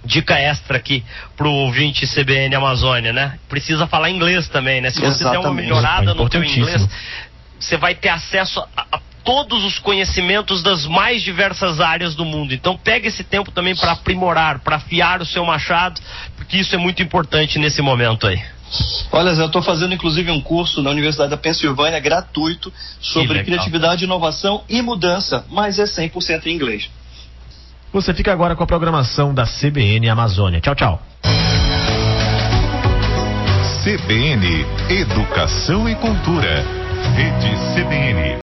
dica 0.04 0.38
extra 0.38 0.76
aqui 0.76 1.04
pro 1.36 1.50
ouvinte 1.50 2.06
CBN 2.06 2.54
Amazônia, 2.54 3.12
né? 3.12 3.38
Precisa 3.48 3.86
falar 3.86 4.10
inglês 4.10 4.48
também, 4.48 4.80
né? 4.80 4.90
Se 4.90 5.00
você 5.00 5.24
der 5.24 5.30
uma 5.30 5.38
Exatamente. 5.38 5.62
melhorada 5.62 6.10
É 6.10 6.14
no 6.14 6.22
importantíssimo. 6.24 6.64
inglês, 6.64 6.88
você 7.58 7.76
vai 7.76 7.94
ter 7.94 8.10
acesso 8.10 8.60
a, 8.76 8.86
a 8.92 9.00
todos 9.24 9.64
os 9.64 9.78
conhecimentos 9.78 10.62
das 10.62 10.86
mais 10.86 11.22
diversas 11.22 11.80
áreas 11.80 12.14
do 12.14 12.24
mundo. 12.24 12.52
Então 12.52 12.76
pega 12.76 13.08
esse 13.08 13.24
tempo 13.24 13.50
também 13.50 13.74
para 13.74 13.92
aprimorar, 13.92 14.58
para 14.58 14.76
afiar 14.76 15.22
o 15.22 15.26
seu 15.26 15.44
machado, 15.46 16.00
porque 16.36 16.58
isso 16.58 16.74
é 16.74 16.78
muito 16.78 17.02
importante 17.02 17.58
nesse 17.58 17.80
momento 17.80 18.26
aí. 18.26 18.42
Olha, 19.12 19.34
Zé, 19.34 19.42
eu 19.42 19.46
estou 19.46 19.62
fazendo 19.62 19.94
inclusive 19.94 20.30
um 20.30 20.40
curso 20.40 20.82
na 20.82 20.90
Universidade 20.90 21.30
da 21.30 21.36
Pensilvânia 21.36 22.00
gratuito 22.00 22.72
sobre 23.00 23.44
criatividade, 23.44 24.04
inovação 24.04 24.62
e 24.68 24.82
mudança, 24.82 25.44
mas 25.50 25.78
é 25.78 25.84
100% 25.84 26.46
em 26.46 26.54
inglês. 26.54 26.90
Você 27.92 28.12
fica 28.12 28.32
agora 28.32 28.56
com 28.56 28.64
a 28.64 28.66
programação 28.66 29.32
da 29.32 29.44
CBN 29.44 30.08
Amazônia. 30.08 30.60
Tchau, 30.60 30.74
tchau. 30.74 31.02
CBN 33.84 34.66
Educação 34.88 35.88
e 35.88 35.94
Cultura. 35.94 36.64
Rede 37.14 37.54
CBN. 37.74 38.43